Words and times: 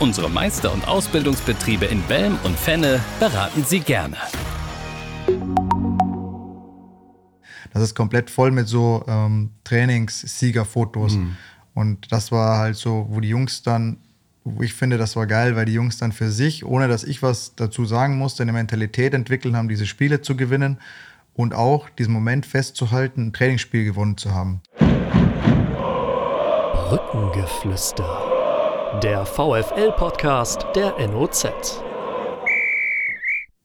Unsere 0.00 0.28
Meister- 0.28 0.72
und 0.72 0.88
Ausbildungsbetriebe 0.88 1.84
in 1.84 2.02
Belm 2.02 2.36
und 2.42 2.58
Fenne 2.58 3.00
beraten 3.20 3.64
Sie 3.64 3.78
gerne. 3.78 4.16
Das 7.72 7.82
ist 7.82 7.94
komplett 7.94 8.28
voll 8.28 8.50
mit 8.50 8.66
so 8.66 9.04
ähm, 9.06 9.50
Trainingssiegerfotos. 9.62 11.14
Mhm. 11.14 11.36
Und 11.74 12.12
das 12.12 12.32
war 12.32 12.58
halt 12.58 12.76
so, 12.76 13.06
wo 13.10 13.20
die 13.20 13.28
Jungs 13.28 13.62
dann, 13.62 13.98
ich 14.60 14.74
finde, 14.74 14.98
das 14.98 15.16
war 15.16 15.26
geil, 15.26 15.54
weil 15.56 15.64
die 15.64 15.72
Jungs 15.72 15.96
dann 15.98 16.12
für 16.12 16.30
sich, 16.30 16.64
ohne 16.64 16.88
dass 16.88 17.04
ich 17.04 17.22
was 17.22 17.54
dazu 17.56 17.84
sagen 17.84 18.18
musste, 18.18 18.42
eine 18.42 18.52
Mentalität 18.52 19.14
entwickelt 19.14 19.54
haben, 19.54 19.68
diese 19.68 19.86
Spiele 19.86 20.22
zu 20.22 20.36
gewinnen 20.36 20.78
und 21.34 21.54
auch 21.54 21.88
diesen 21.88 22.12
Moment 22.12 22.46
festzuhalten, 22.46 23.28
ein 23.28 23.32
Trainingsspiel 23.32 23.84
gewonnen 23.84 24.16
zu 24.16 24.32
haben. 24.32 24.60
Brückengeflüster. 26.88 28.43
Der 29.02 29.26
VFL-Podcast 29.26 30.66
der 30.76 30.94
NOZ. 31.08 31.46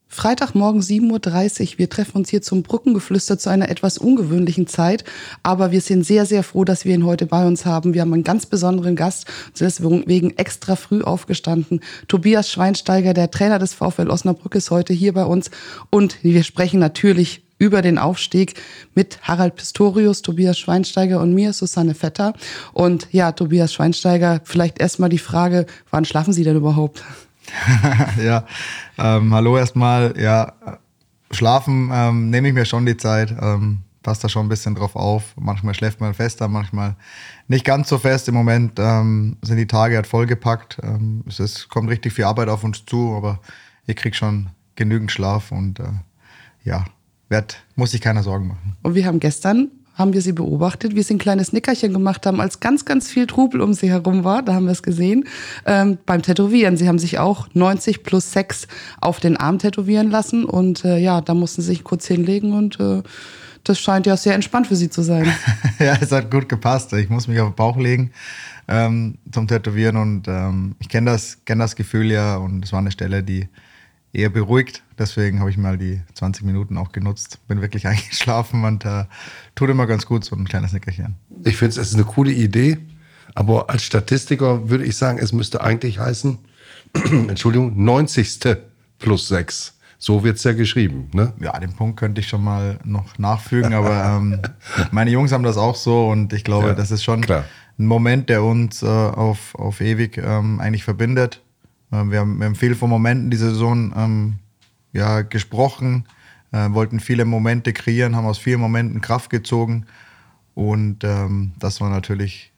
Freitagmorgen 0.08 0.82
7.30 0.82 1.74
Uhr. 1.74 1.78
Wir 1.78 1.90
treffen 1.90 2.18
uns 2.18 2.30
hier 2.30 2.42
zum 2.42 2.64
Brückengeflüster 2.64 3.38
zu 3.38 3.50
einer 3.50 3.70
etwas 3.70 4.00
ungewöhnlichen 4.00 4.66
Zeit. 4.66 5.04
Aber 5.44 5.72
wir 5.72 5.82
sind 5.82 6.04
sehr, 6.04 6.26
sehr 6.26 6.44
froh, 6.44 6.64
dass 6.64 6.84
wir 6.84 6.96
ihn 6.96 7.06
heute 7.06 7.28
bei 7.28 7.46
uns 7.46 7.66
haben. 7.66 7.94
Wir 7.94 8.02
haben 8.02 8.14
einen 8.14 8.24
ganz 8.24 8.48
besonderen 8.48 8.96
Gast. 8.96 9.28
Deswegen 9.60 10.36
extra 10.38 10.76
früh 10.76 11.04
aufgestanden. 11.04 11.82
Tobias 12.08 12.50
Schweinsteiger, 12.50 13.14
der 13.14 13.30
Trainer 13.30 13.60
des 13.60 13.76
VfL 13.76 14.10
Osnabrück, 14.10 14.56
ist 14.56 14.72
heute 14.72 14.94
hier 14.94 15.14
bei 15.14 15.26
uns. 15.26 15.52
Und 15.92 16.24
wir 16.24 16.44
sprechen 16.44 16.80
natürlich 16.80 17.44
über 17.60 17.84
den 17.84 18.00
Aufstieg 18.00 18.60
mit 18.96 19.20
Harald 19.22 19.56
Pistorius, 19.56 20.24
Tobias 20.24 20.58
Schweinsteiger 20.58 21.22
und 21.22 21.36
mir, 21.36 21.54
Susanne 21.54 21.94
Vetter. 21.94 22.34
Und 22.74 23.08
ja, 23.12 23.32
Tobias 23.34 23.74
Schweinsteiger, 23.74 24.42
vielleicht 24.46 24.80
erstmal 24.80 25.10
die 25.10 25.20
Frage, 25.20 25.68
wann 25.92 26.06
schlafen 26.06 26.34
Sie 26.34 26.44
denn 26.44 26.56
überhaupt? 26.56 27.04
ja, 28.24 28.46
ähm, 28.98 29.34
hallo 29.34 29.58
erstmal. 29.58 30.20
Ja, 30.20 30.54
schlafen 31.32 31.92
ähm, 31.94 32.30
nehme 32.30 32.48
ich 32.48 32.54
mir 32.54 32.66
schon 32.66 32.86
die 32.86 32.98
Zeit. 32.98 33.36
Ähm, 33.40 33.82
passt 34.04 34.24
da 34.24 34.30
schon 34.30 34.46
ein 34.46 34.50
bisschen 34.50 34.76
drauf 34.76 34.96
auf. 34.96 35.34
Manchmal 35.36 35.74
schläft 35.74 36.00
man 36.00 36.14
fester, 36.14 36.48
manchmal 36.48 36.96
nicht 37.48 37.66
ganz 37.66 37.90
so 37.90 37.98
fest. 37.98 38.28
Im 38.28 38.36
Moment 38.36 38.80
ähm, 38.80 39.38
sind 39.42 39.58
die 39.58 39.68
Tage 39.68 39.96
halt 39.96 40.08
vollgepackt. 40.08 40.78
Ähm, 40.82 41.24
es 41.28 41.40
ist, 41.40 41.70
kommt 41.70 41.90
richtig 41.90 42.14
viel 42.14 42.26
Arbeit 42.26 42.48
auf 42.50 42.64
uns 42.64 42.86
zu, 42.86 43.14
aber 43.16 43.40
ich 43.86 43.96
kriege 43.96 44.16
schon 44.16 44.50
genügend 44.76 45.12
Schlaf 45.12 45.52
und 45.52 45.80
äh, 45.80 45.92
ja, 46.64 46.86
werd, 47.30 47.64
muss 47.76 47.92
sich 47.92 48.02
keiner 48.02 48.24
Sorgen 48.24 48.48
machen. 48.48 48.76
Und 48.84 48.96
wir 48.96 49.06
haben 49.06 49.20
gestern 49.20 49.72
haben 50.00 50.14
wir 50.14 50.22
sie 50.22 50.32
beobachtet, 50.32 50.96
wie 50.96 51.04
sie 51.04 51.16
ein 51.16 51.20
kleines 51.20 51.52
Nickerchen 51.52 51.92
gemacht 51.92 52.26
haben, 52.26 52.40
als 52.40 52.62
ganz, 52.62 52.86
ganz 52.86 53.10
viel 53.12 53.28
Trubel 53.28 53.60
um 53.60 53.74
sie 53.74 53.90
herum 53.90 54.24
war. 54.24 54.42
Da 54.42 54.54
haben 54.54 54.64
wir 54.64 54.72
es 54.72 54.82
gesehen. 54.82 55.26
Ähm, 55.66 55.98
beim 56.06 56.22
Tätowieren. 56.22 56.78
Sie 56.78 56.88
haben 56.88 57.00
sich 57.00 57.20
auch 57.20 57.50
90 57.54 58.04
plus 58.04 58.32
6 58.32 58.68
auf 59.02 59.20
den 59.20 59.36
Arm 59.36 59.60
tätowieren 59.60 60.10
lassen. 60.10 60.46
Und 60.46 60.86
äh, 60.86 60.98
ja, 60.98 61.20
da 61.20 61.34
mussten 61.34 61.62
sie 61.62 61.68
sich 61.68 61.84
kurz 61.84 62.08
hinlegen 62.08 62.54
und 62.54 62.80
äh, 62.80 63.04
das 63.66 63.78
scheint 63.78 64.06
ja 64.06 64.16
sehr 64.16 64.36
entspannt 64.36 64.68
für 64.68 64.78
sie 64.78 64.90
zu 64.90 65.02
sein. 65.02 65.28
ja, 65.80 65.98
es 66.00 66.14
hat 66.14 66.32
gut 66.32 66.48
gepasst. 66.48 66.94
Ich 66.94 67.10
muss 67.10 67.28
mich 67.28 67.42
auf 67.42 67.50
den 67.50 67.56
Bauch 67.56 67.76
legen 67.76 68.12
ähm, 68.70 69.18
zum 69.30 69.50
Tätowieren 69.50 69.98
und 69.98 70.30
ähm, 70.30 70.76
ich 70.80 70.88
kenne 70.88 71.12
das, 71.12 71.40
kenn 71.44 71.60
das 71.60 71.76
Gefühl 71.76 72.10
ja 72.10 72.38
und 72.38 72.64
es 72.64 72.72
war 72.72 72.80
eine 72.80 72.92
Stelle, 72.92 73.22
die 73.22 73.50
eher 74.14 74.30
beruhigt. 74.30 74.84
Deswegen 74.98 75.40
habe 75.40 75.50
ich 75.50 75.58
mal 75.58 75.78
die 75.78 76.02
20 76.14 76.46
Minuten 76.46 76.78
auch 76.78 76.92
genutzt. 76.92 77.40
Bin 77.48 77.62
wirklich 77.62 77.88
eingeschlafen 77.88 78.64
und 78.64 78.86
äh, 78.86 79.06
tut 79.56 79.70
immer 79.70 79.88
ganz 79.88 80.06
gut, 80.06 80.26
so 80.26 80.36
ein 80.36 80.46
kleines 80.46 80.74
Nickerchen. 80.74 81.16
Ich 81.44 81.58
finde 81.58 81.72
es 81.72 81.78
ist 81.78 81.96
eine 81.96 82.06
coole 82.06 82.32
Idee, 82.32 82.78
aber 83.36 83.70
als 83.70 83.84
Statistiker 83.84 84.70
würde 84.70 84.86
ich 84.86 84.98
sagen, 84.98 85.20
es 85.20 85.32
müsste 85.32 85.62
eigentlich 85.62 86.00
heißen, 86.00 86.40
Entschuldigung, 87.28 87.84
90. 87.84 88.40
plus 88.98 89.28
6. 89.28 89.76
So 90.02 90.24
wird 90.24 90.38
es 90.38 90.44
ja 90.46 90.54
geschrieben, 90.54 91.10
ne? 91.14 91.34
Ja, 91.42 91.60
den 91.60 91.74
Punkt 91.74 92.00
könnte 92.00 92.22
ich 92.22 92.28
schon 92.30 92.42
mal 92.42 92.80
noch 92.86 93.18
nachfügen, 93.18 93.74
aber 93.74 94.06
ähm, 94.18 94.40
meine 94.92 95.12
Jungs 95.12 95.34
haben 95.34 95.44
das 95.44 95.58
auch 95.58 95.76
so 95.76 96.08
und 96.08 96.32
ich 96.32 96.46
glaube, 96.46 96.70
ja, 96.70 96.74
das 96.74 96.90
ist 96.90 97.04
schon 97.04 97.20
klar. 97.22 97.44
ein 97.78 97.86
Moment, 97.86 98.30
der 98.30 98.44
uns 98.44 98.82
äh, 98.82 98.86
auf, 98.88 99.56
auf 99.56 99.82
ewig 99.82 100.18
ähm, 100.18 100.62
eigentlich 100.62 100.86
verbindet. 100.86 101.42
Ähm, 101.92 102.12
wir, 102.12 102.20
haben, 102.20 102.38
wir 102.40 102.46
haben 102.46 102.56
viel 102.56 102.76
von 102.76 102.90
Momenten 102.90 103.30
diese 103.30 103.50
Saison 103.50 103.94
ähm, 103.96 104.36
ja, 104.94 105.22
gesprochen, 105.22 106.06
äh, 106.52 106.70
wollten 106.72 107.00
viele 107.00 107.26
Momente 107.26 107.74
kreieren, 107.74 108.16
haben 108.16 108.26
aus 108.26 108.38
vielen 108.38 108.60
Momenten 108.60 109.02
Kraft 109.02 109.30
gezogen. 109.30 109.86
Und 110.56 111.04
ähm, 111.04 111.54
das 111.60 111.80
war 111.82 111.90
natürlich 111.90 112.52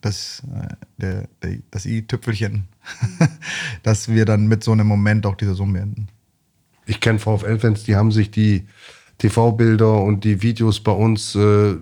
das, 0.00 0.42
äh, 0.98 1.26
das 1.70 1.86
i-Tüpfelchen, 1.86 2.68
dass 3.82 4.08
wir 4.08 4.24
dann 4.24 4.46
mit 4.46 4.62
so 4.62 4.72
einem 4.72 4.86
Moment 4.86 5.26
auch 5.26 5.34
die 5.34 5.46
Saison 5.46 5.72
beenden. 5.72 6.08
Ich 6.86 7.00
kenne 7.00 7.18
VfL-Fans, 7.18 7.84
die 7.84 7.96
haben 7.96 8.12
sich 8.12 8.30
die 8.30 8.66
TV-Bilder 9.18 10.00
und 10.02 10.24
die 10.24 10.42
Videos 10.42 10.80
bei 10.80 10.92
uns 10.92 11.34
äh, 11.34 11.76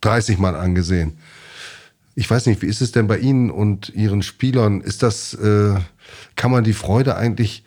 30 0.00 0.38
Mal 0.38 0.56
angesehen. 0.56 1.14
Ich 2.14 2.30
weiß 2.30 2.46
nicht, 2.46 2.60
wie 2.60 2.66
ist 2.66 2.82
es 2.82 2.92
denn 2.92 3.06
bei 3.06 3.18
Ihnen 3.18 3.50
und 3.50 3.88
Ihren 3.94 4.22
Spielern? 4.22 4.82
Ist 4.82 5.02
das, 5.02 5.32
äh, 5.34 5.74
kann 6.36 6.50
man 6.50 6.62
die 6.62 6.74
Freude 6.74 7.16
eigentlich 7.16 7.64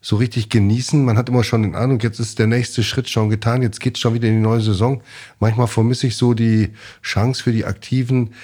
so 0.00 0.16
richtig 0.16 0.50
genießen? 0.50 1.04
Man 1.04 1.18
hat 1.18 1.28
immer 1.28 1.42
schon 1.42 1.62
den 1.62 1.74
Eindruck, 1.74 2.04
jetzt 2.04 2.20
ist 2.20 2.38
der 2.38 2.46
nächste 2.46 2.84
Schritt 2.84 3.08
schon 3.08 3.28
getan, 3.28 3.62
jetzt 3.62 3.80
geht's 3.80 3.98
schon 3.98 4.14
wieder 4.14 4.28
in 4.28 4.34
die 4.34 4.40
neue 4.40 4.60
Saison. 4.60 5.02
Manchmal 5.40 5.66
vermisse 5.66 6.06
ich 6.06 6.16
so 6.16 6.32
die 6.32 6.70
Chance 7.02 7.42
für 7.42 7.52
die 7.52 7.64
Aktiven, 7.64 8.34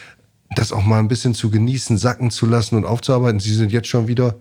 das 0.57 0.73
auch 0.73 0.85
mal 0.85 0.99
ein 0.99 1.09
bisschen 1.09 1.35
zu 1.35 1.51
genießen, 1.51 1.99
sacken 1.99 2.33
zu 2.33 2.47
lassen 2.47 2.75
und 2.75 2.85
aufzuarbeiten. 2.85 3.39
Sie 3.39 3.55
sind 3.55 3.71
jetzt 3.71 3.89
schon 3.89 4.09
wieder 4.09 4.35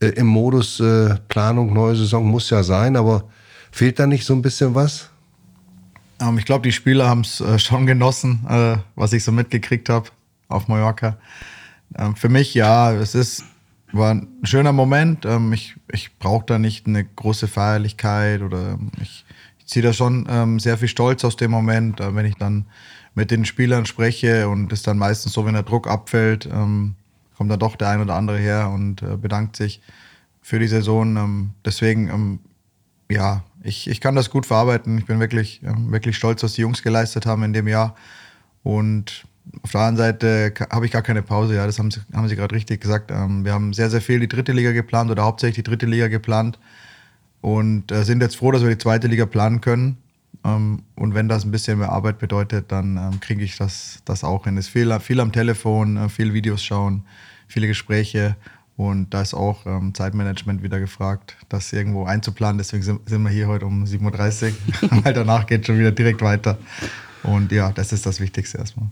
äh, 0.00 0.08
im 0.08 0.26
Modus 0.26 0.80
äh, 0.80 1.14
Planung, 1.28 1.72
neue 1.72 1.94
Saison 1.94 2.26
muss 2.26 2.50
ja 2.50 2.64
sein, 2.64 2.96
aber 2.96 3.24
fehlt 3.70 4.00
da 4.00 4.08
nicht 4.08 4.24
so 4.24 4.34
ein 4.34 4.42
bisschen 4.42 4.74
was? 4.74 5.10
Ähm, 6.20 6.38
ich 6.38 6.44
glaube, 6.44 6.64
die 6.64 6.72
Spieler 6.72 7.08
haben 7.08 7.20
es 7.20 7.40
äh, 7.40 7.60
schon 7.60 7.86
genossen, 7.86 8.44
äh, 8.48 8.78
was 8.96 9.12
ich 9.12 9.22
so 9.22 9.30
mitgekriegt 9.30 9.88
habe 9.88 10.10
auf 10.50 10.68
Mallorca. 10.68 11.18
Ähm, 11.96 12.16
für 12.16 12.28
mich, 12.28 12.54
ja, 12.54 12.92
es 12.92 13.14
ist, 13.14 13.44
war 13.92 14.14
ein 14.14 14.28
schöner 14.42 14.72
Moment. 14.72 15.24
Ähm, 15.24 15.52
ich 15.52 15.76
ich 15.92 16.16
brauche 16.18 16.46
da 16.46 16.58
nicht 16.58 16.86
eine 16.86 17.04
große 17.04 17.48
Feierlichkeit 17.48 18.42
oder 18.42 18.78
ich, 19.00 19.24
ich 19.58 19.66
ziehe 19.66 19.84
da 19.84 19.92
schon 19.92 20.26
ähm, 20.30 20.60
sehr 20.60 20.78
viel 20.78 20.88
Stolz 20.88 21.24
aus 21.24 21.36
dem 21.36 21.50
Moment, 21.50 22.00
äh, 22.00 22.14
wenn 22.14 22.26
ich 22.26 22.36
dann 22.36 22.66
mit 23.14 23.30
den 23.30 23.44
Spielern 23.44 23.86
spreche 23.86 24.48
und 24.48 24.72
es 24.72 24.82
dann 24.82 24.98
meistens 24.98 25.32
so, 25.32 25.44
wenn 25.44 25.54
der 25.54 25.62
Druck 25.62 25.88
abfällt, 25.88 26.46
ähm, 26.46 26.94
kommt 27.36 27.50
dann 27.50 27.58
doch 27.58 27.76
der 27.76 27.88
ein 27.88 28.00
oder 28.00 28.14
andere 28.14 28.38
her 28.38 28.70
und 28.70 29.02
äh, 29.02 29.16
bedankt 29.16 29.56
sich 29.56 29.80
für 30.42 30.58
die 30.58 30.68
Saison. 30.68 31.16
Ähm, 31.16 31.50
deswegen, 31.64 32.08
ähm, 32.08 32.38
ja, 33.10 33.42
ich, 33.62 33.88
ich 33.88 34.00
kann 34.00 34.14
das 34.14 34.30
gut 34.30 34.46
verarbeiten. 34.46 34.98
Ich 34.98 35.06
bin 35.06 35.20
wirklich, 35.20 35.62
ähm, 35.64 35.90
wirklich 35.90 36.16
stolz, 36.16 36.42
was 36.42 36.54
die 36.54 36.62
Jungs 36.62 36.82
geleistet 36.82 37.26
haben 37.26 37.42
in 37.42 37.52
dem 37.52 37.66
Jahr. 37.66 37.96
Und 38.62 39.24
auf 39.62 39.72
der 39.72 39.80
anderen 39.80 39.96
Seite 39.96 40.52
habe 40.70 40.86
ich 40.86 40.92
gar 40.92 41.02
keine 41.02 41.22
Pause, 41.22 41.54
ja, 41.56 41.66
das 41.66 41.78
haben 41.78 41.90
Sie, 41.90 42.00
haben 42.12 42.28
Sie 42.28 42.36
gerade 42.36 42.54
richtig 42.54 42.80
gesagt. 42.80 43.10
Ähm, 43.10 43.44
wir 43.44 43.52
haben 43.52 43.72
sehr, 43.72 43.90
sehr 43.90 44.00
viel 44.00 44.20
die 44.20 44.28
dritte 44.28 44.52
Liga 44.52 44.72
geplant 44.72 45.10
oder 45.10 45.24
hauptsächlich 45.24 45.56
die 45.64 45.70
dritte 45.70 45.86
Liga 45.86 46.08
geplant 46.08 46.58
und 47.40 47.90
äh, 47.90 48.04
sind 48.04 48.22
jetzt 48.22 48.36
froh, 48.36 48.52
dass 48.52 48.62
wir 48.62 48.70
die 48.70 48.78
zweite 48.78 49.08
Liga 49.08 49.26
planen 49.26 49.60
können. 49.60 49.96
Ähm, 50.44 50.82
und 50.94 51.14
wenn 51.14 51.28
das 51.28 51.44
ein 51.44 51.50
bisschen 51.50 51.78
mehr 51.78 51.90
Arbeit 51.90 52.18
bedeutet, 52.18 52.70
dann 52.70 52.96
ähm, 52.96 53.20
kriege 53.20 53.42
ich 53.42 53.56
das, 53.56 54.00
das 54.04 54.24
auch 54.24 54.44
hin. 54.44 54.56
Es 54.56 54.66
ist 54.66 54.72
viel, 54.72 54.98
viel 55.00 55.20
am 55.20 55.32
Telefon, 55.32 55.96
äh, 55.96 56.08
viel 56.08 56.32
Videos 56.32 56.62
schauen, 56.62 57.04
viele 57.48 57.66
Gespräche 57.66 58.36
und 58.76 59.12
da 59.12 59.20
ist 59.20 59.34
auch 59.34 59.66
Zeitmanagement 59.92 60.62
wieder 60.62 60.80
gefragt, 60.80 61.36
das 61.50 61.70
irgendwo 61.70 62.04
einzuplanen. 62.04 62.56
Deswegen 62.56 62.82
sind, 62.82 63.06
wir 63.06 63.28
hier 63.28 63.46
heute 63.46 63.66
um 63.66 63.84
7.30 63.84 64.52
Uhr, 64.82 65.04
weil 65.04 65.12
danach 65.12 65.44
geht 65.44 65.66
schon 65.66 65.78
wieder 65.78 65.92
direkt 65.92 66.22
weiter. 66.22 66.56
Und 67.22 67.52
ja, 67.52 67.72
das 67.72 67.92
ist 67.92 68.06
das 68.06 68.20
Wichtigste 68.20 68.56
erstmal. 68.56 68.88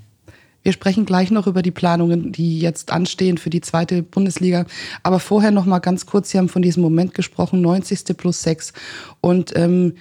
Wir 0.63 0.73
sprechen 0.73 1.07
gleich 1.07 1.31
noch 1.31 1.47
über 1.47 1.63
die 1.63 1.71
Planungen, 1.71 2.33
die 2.33 2.59
jetzt 2.59 2.91
anstehen 2.91 3.39
für 3.39 3.51
die 3.51 3.61
zweite 3.61 4.03
Bundesliga. 4.03 4.67
Aber 5.03 5.21
vorher 5.21 5.51
noch 5.51 5.65
mal 5.65 5.79
ganz 5.79 6.07
kurz, 6.07 6.31
Sie 6.31 6.39
haben 6.39 6.49
von 6.49 6.63
diesem 6.63 6.83
Moment 6.83 7.15
gesprochen, 7.15 7.61
90. 7.61 8.17
plus 8.17 8.43
6. 8.43 8.73
Und 9.21 9.57
ähm, 9.57 9.95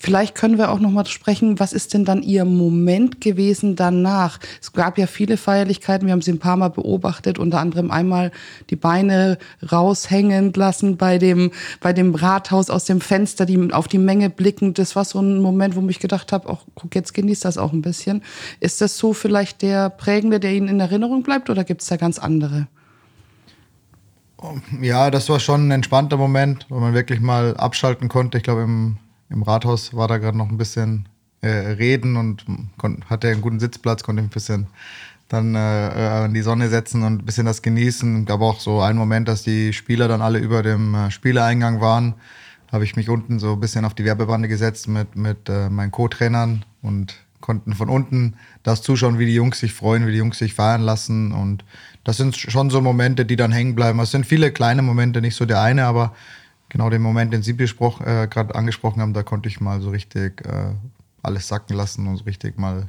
Vielleicht 0.00 0.36
können 0.36 0.58
wir 0.58 0.70
auch 0.70 0.78
noch 0.78 0.92
mal 0.92 1.04
sprechen, 1.06 1.58
was 1.58 1.72
ist 1.72 1.92
denn 1.92 2.04
dann 2.04 2.22
Ihr 2.22 2.44
Moment 2.44 3.20
gewesen 3.20 3.74
danach? 3.74 4.38
Es 4.60 4.72
gab 4.72 4.96
ja 4.96 5.08
viele 5.08 5.36
Feierlichkeiten, 5.36 6.06
wir 6.06 6.12
haben 6.12 6.22
sie 6.22 6.30
ein 6.30 6.38
paar 6.38 6.56
Mal 6.56 6.70
beobachtet, 6.70 7.38
unter 7.38 7.58
anderem 7.58 7.90
einmal 7.90 8.30
die 8.70 8.76
Beine 8.76 9.38
raushängen 9.70 10.52
lassen 10.52 10.96
bei 10.96 11.18
dem, 11.18 11.50
bei 11.80 11.92
dem 11.92 12.14
Rathaus 12.14 12.70
aus 12.70 12.84
dem 12.84 13.00
Fenster, 13.00 13.44
die 13.44 13.72
auf 13.72 13.88
die 13.88 13.98
Menge 13.98 14.30
blicken. 14.30 14.72
Das 14.72 14.94
war 14.94 15.04
so 15.04 15.20
ein 15.20 15.42
Moment, 15.42 15.74
wo 15.74 15.86
ich 15.88 15.98
gedacht 15.98 16.30
habe, 16.32 16.48
auch 16.48 16.64
guck, 16.76 16.94
jetzt 16.94 17.12
genießt 17.12 17.44
das 17.44 17.58
auch 17.58 17.72
ein 17.72 17.82
bisschen. 17.82 18.22
Ist 18.60 18.80
das 18.80 18.96
so 18.98 19.12
vielleicht 19.12 19.62
der 19.62 19.90
prägende, 19.90 20.38
der 20.38 20.52
Ihnen 20.52 20.68
in 20.68 20.80
Erinnerung 20.80 21.24
bleibt 21.24 21.50
oder 21.50 21.64
gibt 21.64 21.82
es 21.82 21.88
da 21.88 21.96
ganz 21.96 22.20
andere? 22.20 22.68
Ja, 24.80 25.10
das 25.10 25.28
war 25.28 25.40
schon 25.40 25.66
ein 25.66 25.70
entspannter 25.72 26.16
Moment, 26.16 26.66
wo 26.68 26.78
man 26.78 26.94
wirklich 26.94 27.18
mal 27.18 27.56
abschalten 27.56 28.08
konnte. 28.08 28.38
Ich 28.38 28.44
glaube, 28.44 28.62
im 28.62 28.98
im 29.30 29.42
Rathaus 29.42 29.94
war 29.94 30.08
da 30.08 30.18
gerade 30.18 30.36
noch 30.36 30.48
ein 30.48 30.58
bisschen 30.58 31.08
äh, 31.40 31.48
reden 31.48 32.16
und 32.16 32.44
hatte 33.08 33.28
einen 33.28 33.40
guten 33.40 33.60
Sitzplatz, 33.60 34.02
konnte 34.02 34.22
ein 34.22 34.28
bisschen 34.28 34.66
dann 35.28 35.54
äh, 35.54 36.24
in 36.24 36.34
die 36.34 36.40
Sonne 36.40 36.68
setzen 36.68 37.02
und 37.02 37.22
ein 37.22 37.26
bisschen 37.26 37.46
das 37.46 37.62
genießen. 37.62 38.24
Gab 38.24 38.40
auch 38.40 38.60
so 38.60 38.80
einen 38.80 38.98
Moment, 38.98 39.28
dass 39.28 39.42
die 39.42 39.72
Spieler 39.72 40.08
dann 40.08 40.22
alle 40.22 40.38
über 40.38 40.62
dem 40.62 40.94
äh, 40.94 41.10
Spielereingang 41.10 41.80
waren. 41.80 42.14
Habe 42.72 42.84
ich 42.84 42.96
mich 42.96 43.08
unten 43.08 43.38
so 43.38 43.52
ein 43.52 43.60
bisschen 43.60 43.84
auf 43.84 43.94
die 43.94 44.04
Werbebande 44.04 44.48
gesetzt 44.48 44.88
mit, 44.88 45.16
mit 45.16 45.48
äh, 45.48 45.68
meinen 45.68 45.90
Co-Trainern 45.90 46.64
und 46.82 47.14
konnten 47.40 47.74
von 47.74 47.88
unten 47.88 48.34
das 48.62 48.82
zuschauen, 48.82 49.18
wie 49.18 49.26
die 49.26 49.34
Jungs 49.34 49.60
sich 49.60 49.72
freuen, 49.72 50.06
wie 50.06 50.12
die 50.12 50.18
Jungs 50.18 50.38
sich 50.38 50.54
feiern 50.54 50.82
lassen. 50.82 51.32
Und 51.32 51.64
das 52.04 52.16
sind 52.16 52.36
schon 52.36 52.70
so 52.70 52.80
Momente, 52.80 53.24
die 53.24 53.36
dann 53.36 53.52
hängen 53.52 53.74
bleiben. 53.74 54.00
Es 54.00 54.10
sind 54.10 54.26
viele 54.26 54.50
kleine 54.50 54.82
Momente, 54.82 55.20
nicht 55.20 55.36
so 55.36 55.44
der 55.44 55.60
eine, 55.60 55.84
aber 55.84 56.14
genau 56.68 56.90
den 56.90 57.02
Moment, 57.02 57.32
den 57.32 57.42
Sie 57.42 57.52
äh, 57.52 58.26
gerade 58.28 58.54
angesprochen 58.54 59.00
haben, 59.00 59.12
da 59.12 59.22
konnte 59.22 59.48
ich 59.48 59.60
mal 59.60 59.80
so 59.80 59.90
richtig 59.90 60.44
äh, 60.46 60.74
alles 61.22 61.48
sacken 61.48 61.76
lassen 61.76 62.06
und 62.06 62.16
so 62.16 62.24
richtig 62.24 62.58
mal, 62.58 62.88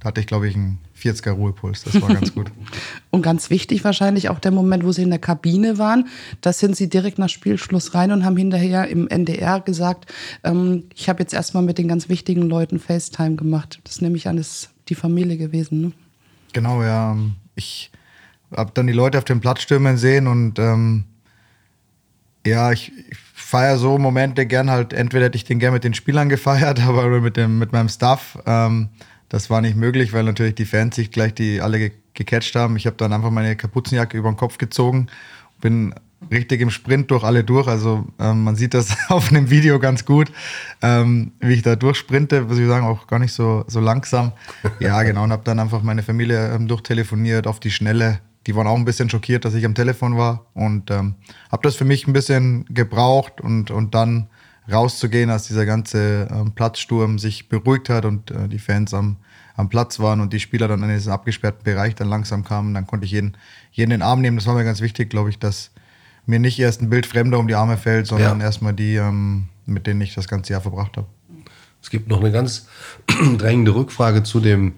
da 0.00 0.08
hatte 0.08 0.20
ich, 0.20 0.26
glaube 0.26 0.48
ich, 0.48 0.54
einen 0.54 0.78
40er 1.00 1.30
Ruhepuls. 1.30 1.84
Das 1.84 2.00
war 2.00 2.08
ganz 2.08 2.34
gut. 2.34 2.50
und 3.10 3.22
ganz 3.22 3.50
wichtig 3.50 3.84
wahrscheinlich 3.84 4.28
auch 4.28 4.38
der 4.38 4.52
Moment, 4.52 4.84
wo 4.84 4.92
Sie 4.92 5.02
in 5.02 5.10
der 5.10 5.18
Kabine 5.18 5.78
waren. 5.78 6.08
Da 6.40 6.52
sind 6.52 6.76
Sie 6.76 6.88
direkt 6.88 7.18
nach 7.18 7.28
Spielschluss 7.28 7.94
rein 7.94 8.12
und 8.12 8.24
haben 8.24 8.36
hinterher 8.36 8.88
im 8.88 9.08
NDR 9.08 9.60
gesagt, 9.60 10.12
ähm, 10.44 10.84
ich 10.94 11.08
habe 11.08 11.20
jetzt 11.22 11.34
erstmal 11.34 11.62
mit 11.62 11.78
den 11.78 11.88
ganz 11.88 12.08
wichtigen 12.08 12.42
Leuten 12.42 12.78
FaceTime 12.78 13.36
gemacht. 13.36 13.80
Das 13.84 14.00
nehme 14.00 14.16
ich 14.16 14.28
an, 14.28 14.38
ist 14.38 14.70
die 14.88 14.94
Familie 14.94 15.36
gewesen. 15.36 15.80
Ne? 15.80 15.92
Genau, 16.52 16.82
ja. 16.82 17.16
Ich 17.54 17.90
habe 18.56 18.70
dann 18.74 18.86
die 18.86 18.92
Leute 18.92 19.18
auf 19.18 19.24
dem 19.24 19.40
Platz 19.40 19.62
stürmen 19.62 19.98
sehen 19.98 20.26
und 20.26 20.58
ähm, 20.58 21.04
ja, 22.48 22.72
ich, 22.72 22.92
ich 23.10 23.18
feiere 23.34 23.78
so 23.78 23.98
Momente 23.98 24.46
gern 24.46 24.70
halt. 24.70 24.92
Entweder 24.92 25.26
hätte 25.26 25.36
ich 25.36 25.44
den 25.44 25.58
gern 25.58 25.72
mit 25.72 25.84
den 25.84 25.94
Spielern 25.94 26.28
gefeiert, 26.28 26.80
aber 26.86 27.08
mit, 27.20 27.36
dem, 27.36 27.58
mit 27.58 27.72
meinem 27.72 27.88
Staff. 27.88 28.38
Ähm, 28.46 28.90
das 29.28 29.50
war 29.50 29.60
nicht 29.60 29.76
möglich, 29.76 30.12
weil 30.12 30.24
natürlich 30.24 30.54
die 30.54 30.64
Fans 30.64 30.96
sich 30.96 31.10
gleich 31.10 31.34
die 31.34 31.60
alle 31.60 31.78
ge 31.78 31.92
gecatcht 32.14 32.56
haben. 32.56 32.76
Ich 32.76 32.84
habe 32.86 32.96
dann 32.96 33.12
einfach 33.12 33.30
meine 33.30 33.54
Kapuzenjacke 33.54 34.18
über 34.18 34.28
den 34.28 34.36
Kopf 34.36 34.58
gezogen, 34.58 35.06
bin 35.60 35.94
richtig 36.32 36.60
im 36.60 36.70
Sprint 36.70 37.12
durch 37.12 37.22
alle 37.22 37.44
durch. 37.44 37.68
Also 37.68 38.06
ähm, 38.18 38.42
man 38.42 38.56
sieht 38.56 38.74
das 38.74 38.96
auf 39.08 39.30
einem 39.30 39.50
Video 39.50 39.78
ganz 39.78 40.04
gut, 40.04 40.32
ähm, 40.82 41.32
wie 41.38 41.54
ich 41.54 41.62
da 41.62 41.76
durchsprinte, 41.76 42.42
muss 42.42 42.58
ich 42.58 42.66
sagen, 42.66 42.86
auch 42.86 43.06
gar 43.06 43.20
nicht 43.20 43.32
so, 43.32 43.64
so 43.68 43.78
langsam. 43.78 44.32
Ja, 44.80 45.00
genau, 45.04 45.22
und 45.22 45.32
habe 45.32 45.44
dann 45.44 45.60
einfach 45.60 45.82
meine 45.82 46.02
Familie 46.02 46.52
ähm, 46.52 46.66
durchtelefoniert 46.66 47.46
auf 47.46 47.60
die 47.60 47.70
Schnelle 47.70 48.20
die 48.48 48.56
waren 48.56 48.66
auch 48.66 48.76
ein 48.76 48.86
bisschen 48.86 49.10
schockiert, 49.10 49.44
dass 49.44 49.52
ich 49.52 49.66
am 49.66 49.74
Telefon 49.74 50.16
war 50.16 50.46
und 50.54 50.90
ähm, 50.90 51.16
habe 51.52 51.62
das 51.62 51.76
für 51.76 51.84
mich 51.84 52.06
ein 52.06 52.14
bisschen 52.14 52.64
gebraucht 52.70 53.42
und, 53.42 53.70
und 53.70 53.94
dann 53.94 54.28
rauszugehen, 54.72 55.28
als 55.28 55.46
dieser 55.46 55.66
ganze 55.66 56.28
ähm, 56.30 56.52
Platzsturm 56.52 57.18
sich 57.18 57.50
beruhigt 57.50 57.90
hat 57.90 58.06
und 58.06 58.30
äh, 58.30 58.48
die 58.48 58.58
Fans 58.58 58.94
am, 58.94 59.16
am 59.54 59.68
Platz 59.68 60.00
waren 60.00 60.22
und 60.22 60.32
die 60.32 60.40
Spieler 60.40 60.66
dann 60.66 60.82
in 60.82 60.88
diesen 60.88 61.12
abgesperrten 61.12 61.62
Bereich 61.62 61.94
dann 61.94 62.08
langsam 62.08 62.42
kamen, 62.42 62.72
dann 62.72 62.86
konnte 62.86 63.04
ich 63.04 63.12
jeden, 63.12 63.36
jeden 63.70 63.90
in 63.90 64.00
den 64.00 64.02
Arm 64.02 64.22
nehmen. 64.22 64.38
Das 64.38 64.46
war 64.46 64.54
mir 64.54 64.64
ganz 64.64 64.80
wichtig, 64.80 65.10
glaube 65.10 65.28
ich, 65.28 65.38
dass 65.38 65.70
mir 66.24 66.38
nicht 66.38 66.58
erst 66.58 66.80
ein 66.80 66.88
Bild 66.88 67.04
Fremder 67.04 67.38
um 67.38 67.48
die 67.48 67.54
Arme 67.54 67.76
fällt, 67.76 68.06
sondern 68.06 68.40
ja. 68.40 68.46
erstmal 68.46 68.72
die, 68.72 68.96
ähm, 68.96 69.48
mit 69.66 69.86
denen 69.86 70.00
ich 70.00 70.14
das 70.14 70.26
ganze 70.26 70.54
Jahr 70.54 70.62
verbracht 70.62 70.96
habe. 70.96 71.06
Es 71.82 71.90
gibt 71.90 72.08
noch 72.08 72.20
eine 72.20 72.32
ganz 72.32 72.66
drängende 73.36 73.74
Rückfrage 73.74 74.22
zu 74.22 74.40
dem 74.40 74.74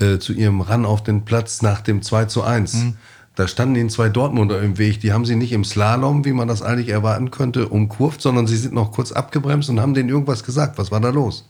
äh, 0.00 0.18
zu 0.18 0.32
ihrem 0.32 0.60
Run 0.60 0.84
auf 0.84 1.02
den 1.02 1.24
Platz 1.24 1.62
nach 1.62 1.80
dem 1.80 2.02
2 2.02 2.26
zu 2.26 2.42
1. 2.42 2.74
Mhm. 2.74 2.96
Da 3.36 3.46
standen 3.46 3.76
ihnen 3.76 3.90
zwei 3.90 4.08
Dortmunder 4.08 4.62
im 4.62 4.78
Weg. 4.78 5.00
Die 5.00 5.12
haben 5.12 5.26
sie 5.26 5.36
nicht 5.36 5.52
im 5.52 5.62
Slalom, 5.62 6.24
wie 6.24 6.32
man 6.32 6.48
das 6.48 6.62
eigentlich 6.62 6.88
erwarten 6.88 7.30
könnte, 7.30 7.68
umkurvt, 7.68 8.22
sondern 8.22 8.46
sie 8.46 8.56
sind 8.56 8.72
noch 8.72 8.92
kurz 8.92 9.12
abgebremst 9.12 9.68
und 9.68 9.78
haben 9.78 9.92
denen 9.92 10.08
irgendwas 10.08 10.42
gesagt. 10.42 10.78
Was 10.78 10.90
war 10.90 11.00
da 11.00 11.10
los? 11.10 11.46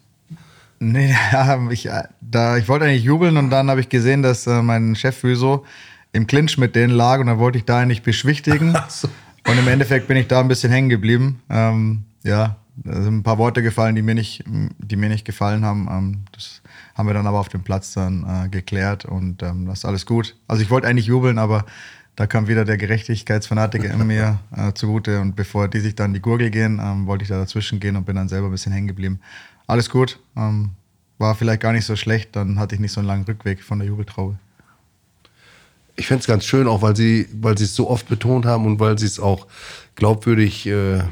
Nee, 0.81 1.15
ja, 1.33 1.71
ich, 1.71 1.87
äh, 1.87 2.03
da, 2.21 2.57
ich 2.57 2.69
wollte 2.69 2.87
eigentlich 2.87 3.05
jubeln 3.05 3.37
und 3.37 3.51
dann 3.51 3.71
habe 3.71 3.81
ich 3.81 3.89
gesehen, 3.89 4.23
dass 4.23 4.49
äh, 4.49 4.63
mein 4.63 4.97
Chef 4.97 5.17
Füso 5.17 5.65
im 6.13 6.27
Clinch 6.27 6.59
mit 6.59 6.75
denen 6.75 6.93
lag 6.93 7.21
und 7.21 7.27
dann 7.27 7.39
wollte 7.39 7.59
ich 7.59 7.65
da 7.65 7.79
eigentlich 7.79 8.03
beschwichtigen. 8.03 8.77
so. 8.89 9.09
Und 9.47 9.57
im 9.57 9.69
Endeffekt 9.69 10.09
bin 10.09 10.17
ich 10.17 10.27
da 10.27 10.41
ein 10.41 10.49
bisschen 10.49 10.73
hängen 10.73 10.89
geblieben. 10.89 11.41
Ähm, 11.49 12.03
ja, 12.25 12.57
da 12.77 13.01
sind 13.01 13.19
ein 13.19 13.23
paar 13.23 13.39
Worte 13.39 13.63
gefallen, 13.63 13.95
die 13.95 14.03
mir 14.03 14.17
nicht, 14.17 14.43
die 14.47 14.97
mir 14.97 15.09
nicht 15.09 15.25
gefallen 15.25 15.65
haben. 15.65 15.89
Ähm, 15.89 16.25
das 16.33 16.63
haben 16.97 17.07
wir 17.07 17.15
dann 17.15 17.27
aber 17.27 17.39
auf 17.39 17.51
dem 17.51 17.63
Platz 17.63 17.93
dann 17.93 18.25
äh, 18.27 18.49
geklärt 18.49 19.05
und 19.05 19.43
ähm, 19.43 19.67
das 19.67 19.79
ist 19.79 19.85
alles 19.85 20.07
gut. 20.07 20.35
Also 20.49 20.63
ich 20.63 20.71
wollte 20.71 20.89
eigentlich 20.89 21.07
jubeln, 21.07 21.39
aber 21.39 21.67
da 22.17 22.27
kam 22.27 22.49
wieder 22.49 22.65
der 22.65 22.79
Gerechtigkeitsfanatiker 22.79 23.93
in 23.93 24.07
mir 24.07 24.39
äh, 24.57 24.73
zugute 24.73 25.21
und 25.21 25.37
bevor 25.37 25.69
die 25.69 25.81
sich 25.81 25.95
dann 25.95 26.15
die 26.15 26.21
Gurgel 26.21 26.51
gehen, 26.51 26.81
ähm, 26.83 27.07
wollte 27.07 27.23
ich 27.23 27.29
da 27.29 27.39
dazwischen 27.39 27.81
gehen 27.81 27.97
und 27.97 28.07
bin 28.07 28.17
dann 28.17 28.29
selber 28.29 28.49
ein 28.49 28.53
bisschen 28.53 28.73
hängen 28.73 28.89
geblieben. 28.89 29.21
Alles 29.67 29.91
gut, 29.91 30.19
ähm, 30.37 30.71
war 31.19 31.35
vielleicht 31.35 31.61
gar 31.61 31.73
nicht 31.73 31.85
so 31.85 31.97
schlecht, 31.97 32.35
dann 32.35 32.59
hatte 32.59 32.75
ich 32.75 32.81
nicht 32.81 32.93
so 32.93 33.01
einen 33.01 33.09
langen 33.09 33.25
Rückweg 33.25 33.63
von 33.63 33.79
der 33.79 33.89
Jubeltraube. 33.89 34.39
Ich 35.97 36.07
fände 36.07 36.21
es 36.21 36.27
ganz 36.27 36.45
schön, 36.45 36.67
auch 36.67 36.81
weil 36.81 36.97
sie, 36.97 37.29
weil 37.33 37.57
sie 37.59 37.65
es 37.65 37.75
so 37.75 37.91
oft 37.91 38.09
betont 38.09 38.47
haben 38.47 38.67
und 38.67 38.81
weil 38.81 38.99
sie 38.99 39.07
es 39.07 39.21
auch 39.21 39.47
glaubwürdig 39.95 40.67
äh, 40.67 41.03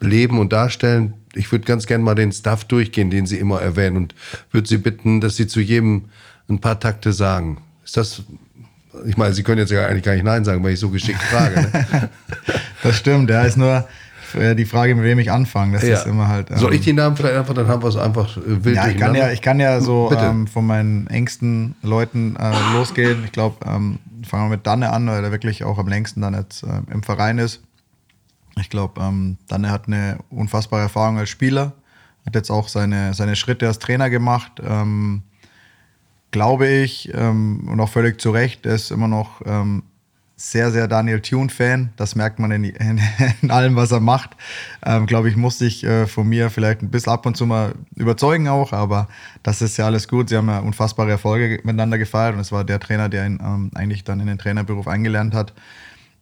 leben 0.00 0.38
und 0.38 0.52
darstellen. 0.52 1.14
Ich 1.34 1.50
würde 1.52 1.64
ganz 1.64 1.86
gerne 1.86 2.02
mal 2.02 2.14
den 2.14 2.32
Stuff 2.32 2.64
durchgehen, 2.64 3.10
den 3.10 3.26
Sie 3.26 3.38
immer 3.38 3.60
erwähnen 3.60 3.96
und 3.96 4.14
würde 4.50 4.68
Sie 4.68 4.78
bitten, 4.78 5.20
dass 5.20 5.36
Sie 5.36 5.46
zu 5.46 5.60
jedem 5.60 6.06
ein 6.48 6.60
paar 6.60 6.80
Takte 6.80 7.12
sagen. 7.12 7.58
Ist 7.84 7.96
das, 7.96 8.22
ich 9.06 9.16
meine, 9.16 9.34
Sie 9.34 9.42
können 9.42 9.58
jetzt 9.58 9.70
ja 9.70 9.86
eigentlich 9.86 10.02
gar 10.02 10.14
nicht 10.14 10.24
Nein 10.24 10.44
sagen, 10.44 10.62
weil 10.64 10.72
ich 10.72 10.80
so 10.80 10.90
geschickt 10.90 11.22
frage. 11.22 11.60
Ne? 11.60 12.10
das 12.82 12.96
stimmt, 12.96 13.30
ja, 13.30 13.42
ist 13.42 13.56
nur 13.56 13.86
die 14.34 14.64
Frage, 14.64 14.94
mit 14.94 15.04
wem 15.04 15.18
ich 15.18 15.30
anfange. 15.30 15.74
Das 15.74 15.82
ja. 15.82 15.98
ist 15.98 16.06
immer 16.06 16.28
halt. 16.28 16.50
Ähm, 16.50 16.58
Soll 16.58 16.74
ich 16.74 16.82
die 16.82 16.92
Namen 16.92 17.16
vielleicht 17.16 17.36
einfach, 17.36 17.54
dann 17.54 17.68
haben 17.68 17.82
wir 17.82 17.88
es 17.88 17.96
einfach 17.96 18.36
äh, 18.36 18.64
wild 18.64 18.76
Ja, 18.76 18.88
ich 18.88 18.96
kann 18.96 19.14
ja, 19.14 19.30
ich 19.30 19.42
kann 19.42 19.60
ja 19.60 19.80
so 19.80 20.12
ähm, 20.16 20.46
von 20.46 20.66
meinen 20.66 21.06
engsten 21.08 21.74
Leuten 21.82 22.36
äh, 22.36 22.52
losgehen. 22.72 23.24
Ich 23.24 23.32
glaube, 23.32 23.56
ähm, 23.66 23.98
fangen 24.26 24.44
wir 24.44 24.56
mit 24.56 24.66
Danne 24.66 24.92
an, 24.92 25.06
weil 25.08 25.24
er 25.24 25.32
wirklich 25.32 25.64
auch 25.64 25.78
am 25.78 25.88
längsten 25.88 26.20
dann 26.20 26.34
jetzt 26.34 26.62
äh, 26.62 26.92
im 26.92 27.02
Verein 27.02 27.38
ist. 27.38 27.60
Ich 28.60 28.70
glaube, 28.70 29.00
ähm, 29.00 29.38
dann 29.48 29.64
er 29.64 29.70
hat 29.70 29.86
eine 29.86 30.18
unfassbare 30.30 30.82
Erfahrung 30.82 31.18
als 31.18 31.30
Spieler, 31.30 31.72
hat 32.26 32.34
jetzt 32.34 32.50
auch 32.50 32.68
seine, 32.68 33.14
seine 33.14 33.36
Schritte 33.36 33.66
als 33.66 33.78
Trainer 33.78 34.10
gemacht. 34.10 34.60
Ähm, 34.64 35.22
glaube 36.30 36.68
ich, 36.68 37.12
ähm, 37.14 37.68
und 37.68 37.80
auch 37.80 37.88
völlig 37.88 38.20
zu 38.20 38.30
Recht, 38.30 38.66
er 38.66 38.74
ist 38.74 38.90
immer 38.90 39.08
noch 39.08 39.42
ähm, 39.44 39.82
sehr, 40.40 40.70
sehr 40.70 40.88
Daniel 40.88 41.20
Thune-Fan. 41.20 41.90
Das 41.96 42.16
merkt 42.16 42.38
man 42.38 42.50
in, 42.50 42.64
in, 42.64 43.00
in, 43.42 43.50
allem, 43.50 43.76
was 43.76 43.92
er 43.92 44.00
macht. 44.00 44.30
Ähm, 44.84 45.04
glaube 45.06 45.28
ich, 45.28 45.36
musste 45.36 45.66
ich 45.66 45.84
äh, 45.84 46.06
von 46.06 46.26
mir 46.26 46.48
vielleicht 46.48 46.82
ein 46.82 46.90
bisschen 46.90 47.12
ab 47.12 47.26
und 47.26 47.36
zu 47.36 47.44
mal 47.44 47.74
überzeugen 47.94 48.48
auch, 48.48 48.72
aber 48.72 49.08
das 49.42 49.60
ist 49.60 49.76
ja 49.76 49.84
alles 49.84 50.08
gut. 50.08 50.30
Sie 50.30 50.36
haben 50.36 50.48
ja 50.48 50.60
unfassbare 50.60 51.10
Erfolge 51.10 51.60
miteinander 51.62 51.98
gefeiert 51.98 52.34
und 52.34 52.40
es 52.40 52.52
war 52.52 52.64
der 52.64 52.80
Trainer, 52.80 53.10
der 53.10 53.26
ihn 53.26 53.38
ähm, 53.42 53.70
eigentlich 53.74 54.02
dann 54.02 54.20
in 54.20 54.28
den 54.28 54.38
Trainerberuf 54.38 54.88
eingelernt 54.88 55.34
hat. 55.34 55.52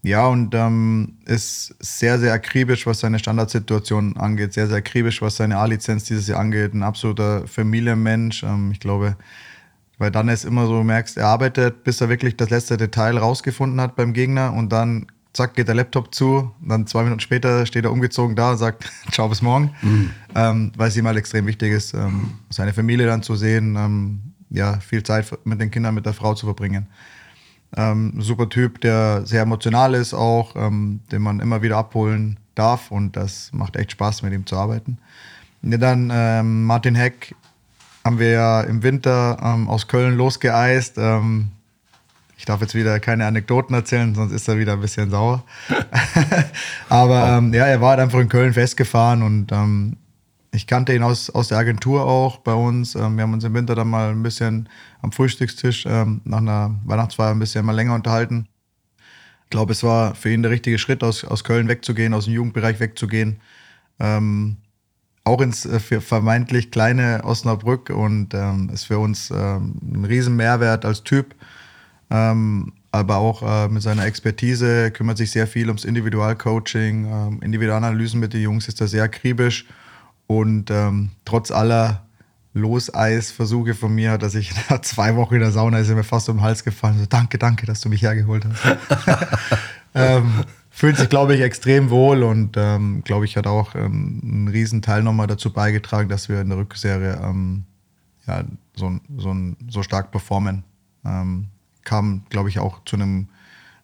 Ja, 0.02 0.26
und 0.28 0.54
ähm, 0.54 1.14
ist 1.24 1.74
sehr, 1.80 2.18
sehr 2.18 2.32
akribisch, 2.32 2.86
was 2.86 3.00
seine 3.00 3.18
Standardsituation 3.18 4.16
angeht, 4.16 4.52
sehr, 4.52 4.68
sehr 4.68 4.76
akribisch, 4.76 5.20
was 5.22 5.36
seine 5.36 5.58
A-Lizenz 5.58 6.04
dieses 6.04 6.28
Jahr 6.28 6.38
angeht. 6.38 6.72
Ein 6.72 6.84
absoluter 6.84 7.46
Familienmensch. 7.48 8.44
Ähm, 8.44 8.70
ich 8.70 8.78
glaube, 8.78 9.16
weil 9.98 10.12
dann 10.12 10.28
ist 10.28 10.44
immer 10.44 10.66
so, 10.66 10.78
du 10.78 10.84
merkst, 10.84 11.16
er 11.16 11.26
arbeitet, 11.26 11.82
bis 11.82 12.00
er 12.00 12.08
wirklich 12.08 12.36
das 12.36 12.50
letzte 12.50 12.76
Detail 12.76 13.18
rausgefunden 13.18 13.80
hat 13.80 13.96
beim 13.96 14.12
Gegner 14.12 14.52
und 14.52 14.70
dann, 14.70 15.06
zack, 15.32 15.54
geht 15.54 15.66
der 15.66 15.74
Laptop 15.74 16.14
zu. 16.14 16.52
Dann 16.64 16.86
zwei 16.86 17.02
Minuten 17.02 17.20
später 17.20 17.66
steht 17.66 17.84
er 17.84 17.90
umgezogen 17.90 18.36
da 18.36 18.52
und 18.52 18.58
sagt, 18.58 18.90
ciao, 19.10 19.28
bis 19.28 19.42
morgen. 19.42 19.74
Mhm. 19.82 20.10
Ähm, 20.36 20.72
weil 20.76 20.88
es 20.88 20.96
ihm 20.96 21.08
halt 21.08 21.18
extrem 21.18 21.46
wichtig 21.46 21.72
ist, 21.72 21.94
ähm, 21.94 22.34
seine 22.50 22.72
Familie 22.72 23.06
dann 23.06 23.24
zu 23.24 23.34
sehen, 23.34 23.74
ähm, 23.76 24.20
ja, 24.50 24.78
viel 24.78 25.02
Zeit 25.02 25.26
mit 25.44 25.60
den 25.60 25.72
Kindern, 25.72 25.94
mit 25.94 26.06
der 26.06 26.14
Frau 26.14 26.34
zu 26.34 26.46
verbringen. 26.46 26.86
Ähm, 27.76 28.14
super 28.18 28.48
Typ, 28.48 28.80
der 28.80 29.26
sehr 29.26 29.42
emotional 29.42 29.94
ist 29.94 30.14
auch, 30.14 30.56
ähm, 30.56 31.00
den 31.12 31.22
man 31.22 31.40
immer 31.40 31.62
wieder 31.62 31.76
abholen 31.76 32.38
darf 32.54 32.90
und 32.90 33.16
das 33.16 33.50
macht 33.52 33.76
echt 33.76 33.92
Spaß, 33.92 34.22
mit 34.22 34.32
ihm 34.32 34.46
zu 34.46 34.56
arbeiten. 34.56 34.98
Ja, 35.62 35.76
dann 35.76 36.10
ähm, 36.12 36.64
Martin 36.64 36.94
Heck 36.94 37.34
haben 38.04 38.18
wir 38.18 38.30
ja 38.30 38.60
im 38.62 38.82
Winter 38.82 39.38
ähm, 39.42 39.68
aus 39.68 39.86
Köln 39.86 40.16
losgeeist. 40.16 40.96
Ähm, 40.98 41.48
ich 42.38 42.44
darf 42.44 42.60
jetzt 42.60 42.74
wieder 42.74 43.00
keine 43.00 43.26
Anekdoten 43.26 43.74
erzählen, 43.74 44.14
sonst 44.14 44.32
ist 44.32 44.48
er 44.48 44.58
wieder 44.58 44.74
ein 44.74 44.80
bisschen 44.80 45.10
sauer. 45.10 45.44
Aber 46.88 47.36
ähm, 47.36 47.52
ja, 47.52 47.66
er 47.66 47.80
war 47.80 47.90
halt 47.90 48.00
einfach 48.00 48.20
in 48.20 48.28
Köln 48.28 48.54
festgefahren 48.54 49.22
und 49.22 49.52
ich 50.52 50.66
kannte 50.66 50.94
ihn 50.94 51.02
aus, 51.02 51.30
aus 51.30 51.48
der 51.48 51.58
Agentur 51.58 52.04
auch 52.04 52.38
bei 52.38 52.54
uns. 52.54 52.94
Ähm, 52.94 53.16
wir 53.16 53.22
haben 53.22 53.32
uns 53.32 53.44
im 53.44 53.54
Winter 53.54 53.74
dann 53.74 53.88
mal 53.88 54.10
ein 54.10 54.22
bisschen 54.22 54.68
am 55.02 55.12
Frühstückstisch 55.12 55.86
ähm, 55.86 56.20
nach 56.24 56.38
einer 56.38 56.78
Weihnachtsfeier 56.84 57.30
ein 57.30 57.38
bisschen 57.38 57.64
mal 57.66 57.72
länger 57.72 57.94
unterhalten. 57.94 58.48
Ich 59.44 59.50
glaube, 59.50 59.72
es 59.72 59.82
war 59.82 60.14
für 60.14 60.30
ihn 60.30 60.42
der 60.42 60.50
richtige 60.50 60.78
Schritt, 60.78 61.02
aus, 61.02 61.24
aus 61.24 61.44
Köln 61.44 61.68
wegzugehen, 61.68 62.14
aus 62.14 62.24
dem 62.24 62.34
Jugendbereich 62.34 62.80
wegzugehen. 62.80 63.40
Ähm, 63.98 64.58
auch 65.24 65.40
ins 65.40 65.66
äh, 65.66 66.00
vermeintlich 66.00 66.70
kleine 66.70 67.22
Osnabrück 67.24 67.90
und 67.90 68.34
ähm, 68.34 68.70
ist 68.72 68.84
für 68.84 68.98
uns 68.98 69.30
ähm, 69.30 69.74
ein 69.82 70.04
riesen 70.04 70.36
Mehrwert 70.36 70.84
als 70.84 71.02
Typ. 71.02 71.34
Ähm, 72.10 72.72
aber 72.90 73.18
auch 73.18 73.42
äh, 73.42 73.68
mit 73.68 73.82
seiner 73.82 74.06
Expertise 74.06 74.90
kümmert 74.90 75.18
sich 75.18 75.30
sehr 75.30 75.46
viel 75.46 75.66
ums 75.66 75.84
Individualcoaching, 75.84 77.06
ähm, 77.06 77.42
Individualanalysen 77.42 78.18
mit 78.18 78.32
den 78.32 78.40
Jungs 78.40 78.66
ist 78.66 78.80
er 78.80 78.88
sehr 78.88 79.02
akribisch 79.02 79.66
und 80.28 80.70
ähm, 80.70 81.10
trotz 81.24 81.50
aller 81.50 82.02
Loseis-Versuche 82.52 83.74
von 83.74 83.94
mir, 83.94 84.18
dass 84.18 84.34
ich 84.34 84.52
nach 84.70 84.80
zwei 84.82 85.16
Wochen 85.16 85.34
in 85.34 85.40
der 85.40 85.50
Sauna 85.50 85.78
ist 85.78 85.88
er 85.88 85.96
mir 85.96 86.04
fast 86.04 86.28
um 86.28 86.36
den 86.36 86.42
Hals 86.42 86.62
gefallen. 86.62 86.98
So, 86.98 87.06
danke, 87.06 87.38
danke, 87.38 87.66
dass 87.66 87.80
du 87.80 87.88
mich 87.88 88.02
hergeholt 88.02 88.44
hast. 88.46 88.78
ähm, 89.94 90.44
fühlt 90.70 90.98
sich, 90.98 91.08
glaube 91.08 91.34
ich, 91.34 91.40
extrem 91.40 91.90
wohl 91.90 92.22
und 92.22 92.56
ähm, 92.56 93.02
glaube 93.04 93.24
ich, 93.24 93.36
hat 93.36 93.46
auch 93.46 93.74
ähm, 93.74 94.20
einen 94.22 94.48
riesen 94.48 94.82
Teil 94.82 95.02
nochmal 95.02 95.26
dazu 95.26 95.52
beigetragen, 95.52 96.08
dass 96.08 96.28
wir 96.28 96.42
in 96.42 96.50
der 96.50 96.58
Rückserie 96.58 97.18
ähm, 97.22 97.64
ja, 98.26 98.44
so, 98.76 99.00
so, 99.16 99.34
so 99.68 99.82
stark 99.82 100.10
performen. 100.10 100.62
Ähm, 101.04 101.46
kam, 101.84 102.24
glaube 102.28 102.50
ich, 102.50 102.58
auch 102.58 102.84
zu 102.84 102.96
einem 102.96 103.28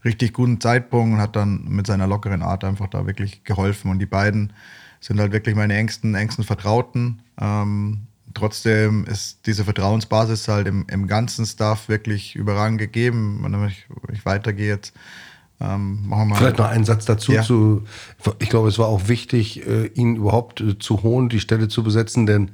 richtig 0.05 0.33
guten 0.33 0.61
Zeitpunkt 0.61 1.15
und 1.15 1.21
hat 1.21 1.37
dann 1.37 1.65
mit 1.69 1.87
seiner 1.87 2.07
lockeren 2.07 2.43
Art 2.43 2.65
einfach 2.65 2.89
da 2.89 3.07
wirklich 3.07 3.45
geholfen. 3.45 3.91
Und 3.91 3.99
die 3.99 4.07
beiden 4.07 4.53
sind 5.01 5.21
halt 5.21 5.33
wirklich 5.33 5.55
meine 5.55 5.75
engsten, 5.75 6.15
engsten 6.15 6.45
Vertrauten. 6.45 7.23
Ähm, 7.41 8.07
trotzdem 8.35 9.05
ist 9.05 9.47
diese 9.47 9.65
Vertrauensbasis 9.65 10.49
halt 10.49 10.67
im, 10.67 10.87
im 10.89 11.07
ganzen 11.07 11.47
Staff 11.47 11.89
wirklich 11.89 12.37
überragend 12.37 12.79
gegeben. 12.79 13.41
wenn 13.43 13.69
ich, 13.69 13.87
ich 14.13 14.25
weitergehe 14.27 14.69
jetzt, 14.69 14.95
ähm, 15.61 16.09
machen 16.09 16.29
wir 16.29 16.37
Vielleicht 16.37 16.59
noch 16.59 16.69
einen 16.69 16.85
Satz 16.85 17.05
dazu. 17.05 17.33
Ja. 17.33 17.43
Zu, 17.43 17.85
ich 18.41 18.49
glaube, 18.49 18.69
es 18.69 18.79
war 18.79 18.89
auch 18.89 19.09
wichtig, 19.09 19.67
äh, 19.67 19.87
ihn 19.87 20.17
überhaupt 20.17 20.61
äh, 20.61 20.79
zu 20.79 21.03
holen, 21.03 21.29
die 21.29 21.41
Stelle 21.41 21.69
zu 21.69 21.83
besetzen, 21.83 22.27
denn 22.27 22.51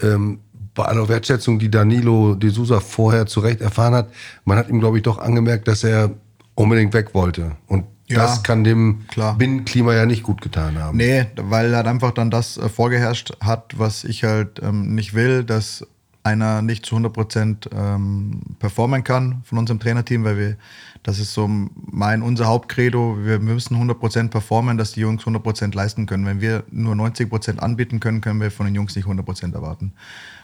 ähm, 0.00 0.40
bei 0.74 0.84
aller 0.84 1.08
Wertschätzung, 1.08 1.58
die 1.58 1.70
Danilo 1.70 2.36
de 2.36 2.50
Sousa 2.50 2.78
vorher 2.78 3.26
zu 3.26 3.40
Recht 3.40 3.60
erfahren 3.60 3.94
hat, 3.94 4.10
man 4.44 4.56
hat 4.56 4.68
ihm, 4.68 4.78
glaube 4.78 4.98
ich, 4.98 5.02
doch 5.02 5.18
angemerkt, 5.18 5.66
dass 5.66 5.82
er 5.82 6.14
unbedingt 6.58 6.92
weg 6.92 7.14
wollte. 7.14 7.56
Und 7.66 7.84
ja, 8.08 8.18
das 8.18 8.42
kann 8.42 8.64
dem 8.64 9.04
klar. 9.08 9.36
Binnenklima 9.36 9.94
ja 9.94 10.06
nicht 10.06 10.22
gut 10.22 10.40
getan 10.40 10.78
haben. 10.78 10.96
Nee, 10.96 11.26
weil 11.36 11.74
halt 11.76 11.86
einfach 11.86 12.10
dann 12.10 12.30
das 12.30 12.56
äh, 12.56 12.68
vorgeherrscht 12.68 13.32
hat, 13.40 13.78
was 13.78 14.04
ich 14.04 14.24
halt 14.24 14.60
ähm, 14.62 14.94
nicht 14.94 15.14
will, 15.14 15.44
dass 15.44 15.86
einer 16.24 16.62
nicht 16.62 16.84
zu 16.84 16.96
100 16.96 17.12
Prozent 17.12 17.70
ähm, 17.72 18.40
performen 18.58 19.04
kann 19.04 19.42
von 19.44 19.58
unserem 19.58 19.78
Trainerteam, 19.78 20.24
weil 20.24 20.38
wir, 20.38 20.56
das 21.02 21.20
ist 21.20 21.32
so 21.32 21.48
mein, 21.48 22.22
unser 22.22 22.46
Hauptcredo, 22.46 23.18
wir 23.20 23.38
müssen 23.38 23.74
100 23.74 23.98
Prozent 23.98 24.30
performen, 24.30 24.78
dass 24.78 24.92
die 24.92 25.00
Jungs 25.00 25.22
100 25.22 25.42
Prozent 25.42 25.74
leisten 25.74 26.06
können. 26.06 26.26
Wenn 26.26 26.40
wir 26.40 26.64
nur 26.70 26.94
90 26.96 27.28
Prozent 27.30 27.62
anbieten 27.62 28.00
können, 28.00 28.20
können 28.20 28.40
wir 28.40 28.50
von 28.50 28.66
den 28.66 28.74
Jungs 28.74 28.96
nicht 28.96 29.04
100 29.04 29.24
Prozent 29.24 29.54
erwarten. 29.54 29.92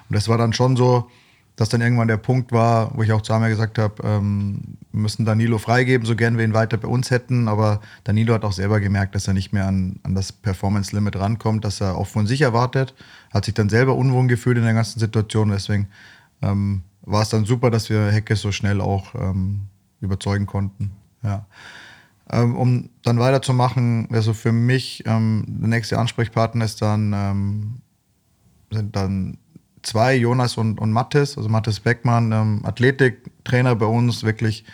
Und 0.08 0.16
das 0.16 0.28
war 0.28 0.38
dann 0.38 0.52
schon 0.52 0.76
so, 0.76 1.10
dass 1.56 1.68
dann 1.68 1.80
irgendwann 1.80 2.08
der 2.08 2.16
Punkt 2.16 2.50
war, 2.50 2.96
wo 2.96 3.02
ich 3.02 3.12
auch 3.12 3.22
zu 3.22 3.32
Amir 3.32 3.48
gesagt 3.48 3.78
habe, 3.78 4.02
ähm, 4.02 4.76
wir 4.90 5.00
müssen 5.00 5.24
Danilo 5.24 5.58
freigeben, 5.58 6.06
so 6.06 6.16
gern 6.16 6.36
wir 6.36 6.44
ihn 6.44 6.54
weiter 6.54 6.76
bei 6.76 6.88
uns 6.88 7.10
hätten. 7.10 7.46
Aber 7.46 7.80
Danilo 8.02 8.34
hat 8.34 8.44
auch 8.44 8.52
selber 8.52 8.80
gemerkt, 8.80 9.14
dass 9.14 9.28
er 9.28 9.34
nicht 9.34 9.52
mehr 9.52 9.66
an, 9.66 10.00
an 10.02 10.14
das 10.14 10.32
Performance-Limit 10.32 11.16
rankommt, 11.16 11.64
dass 11.64 11.80
er 11.80 11.96
auch 11.96 12.08
von 12.08 12.26
sich 12.26 12.40
erwartet. 12.40 12.94
Hat 13.32 13.44
sich 13.44 13.54
dann 13.54 13.68
selber 13.68 13.94
unwohl 13.94 14.26
gefühlt 14.26 14.58
in 14.58 14.64
der 14.64 14.74
ganzen 14.74 14.98
Situation. 14.98 15.50
Deswegen 15.50 15.88
ähm, 16.42 16.82
war 17.02 17.22
es 17.22 17.28
dann 17.28 17.44
super, 17.44 17.70
dass 17.70 17.88
wir 17.88 18.10
Hecke 18.10 18.34
so 18.34 18.50
schnell 18.50 18.80
auch 18.80 19.14
ähm, 19.14 19.68
überzeugen 20.00 20.46
konnten. 20.46 20.90
Ja. 21.22 21.46
Ähm, 22.30 22.56
um 22.56 22.90
dann 23.02 23.18
weiterzumachen, 23.18 24.08
also 24.10 24.32
für 24.32 24.52
mich, 24.52 25.04
ähm, 25.06 25.44
der 25.46 25.68
nächste 25.68 25.98
Ansprechpartner 25.98 26.64
ist 26.64 26.82
dann, 26.82 27.12
ähm, 27.14 27.74
sind 28.70 28.96
dann 28.96 29.38
zwei, 29.84 30.16
Jonas 30.16 30.56
und, 30.56 30.80
und 30.80 30.92
Mathis, 30.92 31.36
also 31.36 31.48
Mathis 31.48 31.80
Beckmann, 31.80 32.32
ähm, 32.32 32.60
Athletiktrainer 32.64 33.76
bei 33.76 33.86
uns, 33.86 34.24
wirklich 34.24 34.64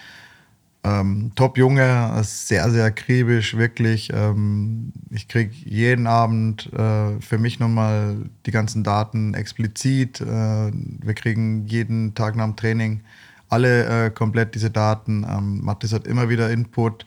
ähm, 0.83 1.33
Top-Junge, 1.35 2.19
sehr, 2.23 2.71
sehr 2.71 2.85
akribisch, 2.87 3.57
wirklich. 3.57 4.11
Ähm, 4.15 4.93
ich 5.11 5.29
kriege 5.29 5.53
jeden 5.65 6.07
Abend 6.07 6.73
äh, 6.73 7.21
für 7.21 7.39
mich 7.39 7.61
nochmal 7.61 8.31
die 8.47 8.51
ganzen 8.51 8.83
Daten 8.83 9.35
explizit. 9.35 10.21
Äh, 10.21 10.25
wir 10.73 11.15
kriegen 11.15 11.67
jeden 11.67 12.15
Tag 12.15 12.37
nach 12.37 12.47
dem 12.47 12.57
Training 12.57 13.03
alle 13.51 14.07
äh, 14.07 14.11
komplett 14.11 14.55
diese 14.55 14.71
Daten. 14.71 15.27
Ähm, 15.29 15.61
Mathis 15.63 15.93
hat 15.93 16.07
immer 16.07 16.29
wieder 16.29 16.51
Input. 16.51 17.05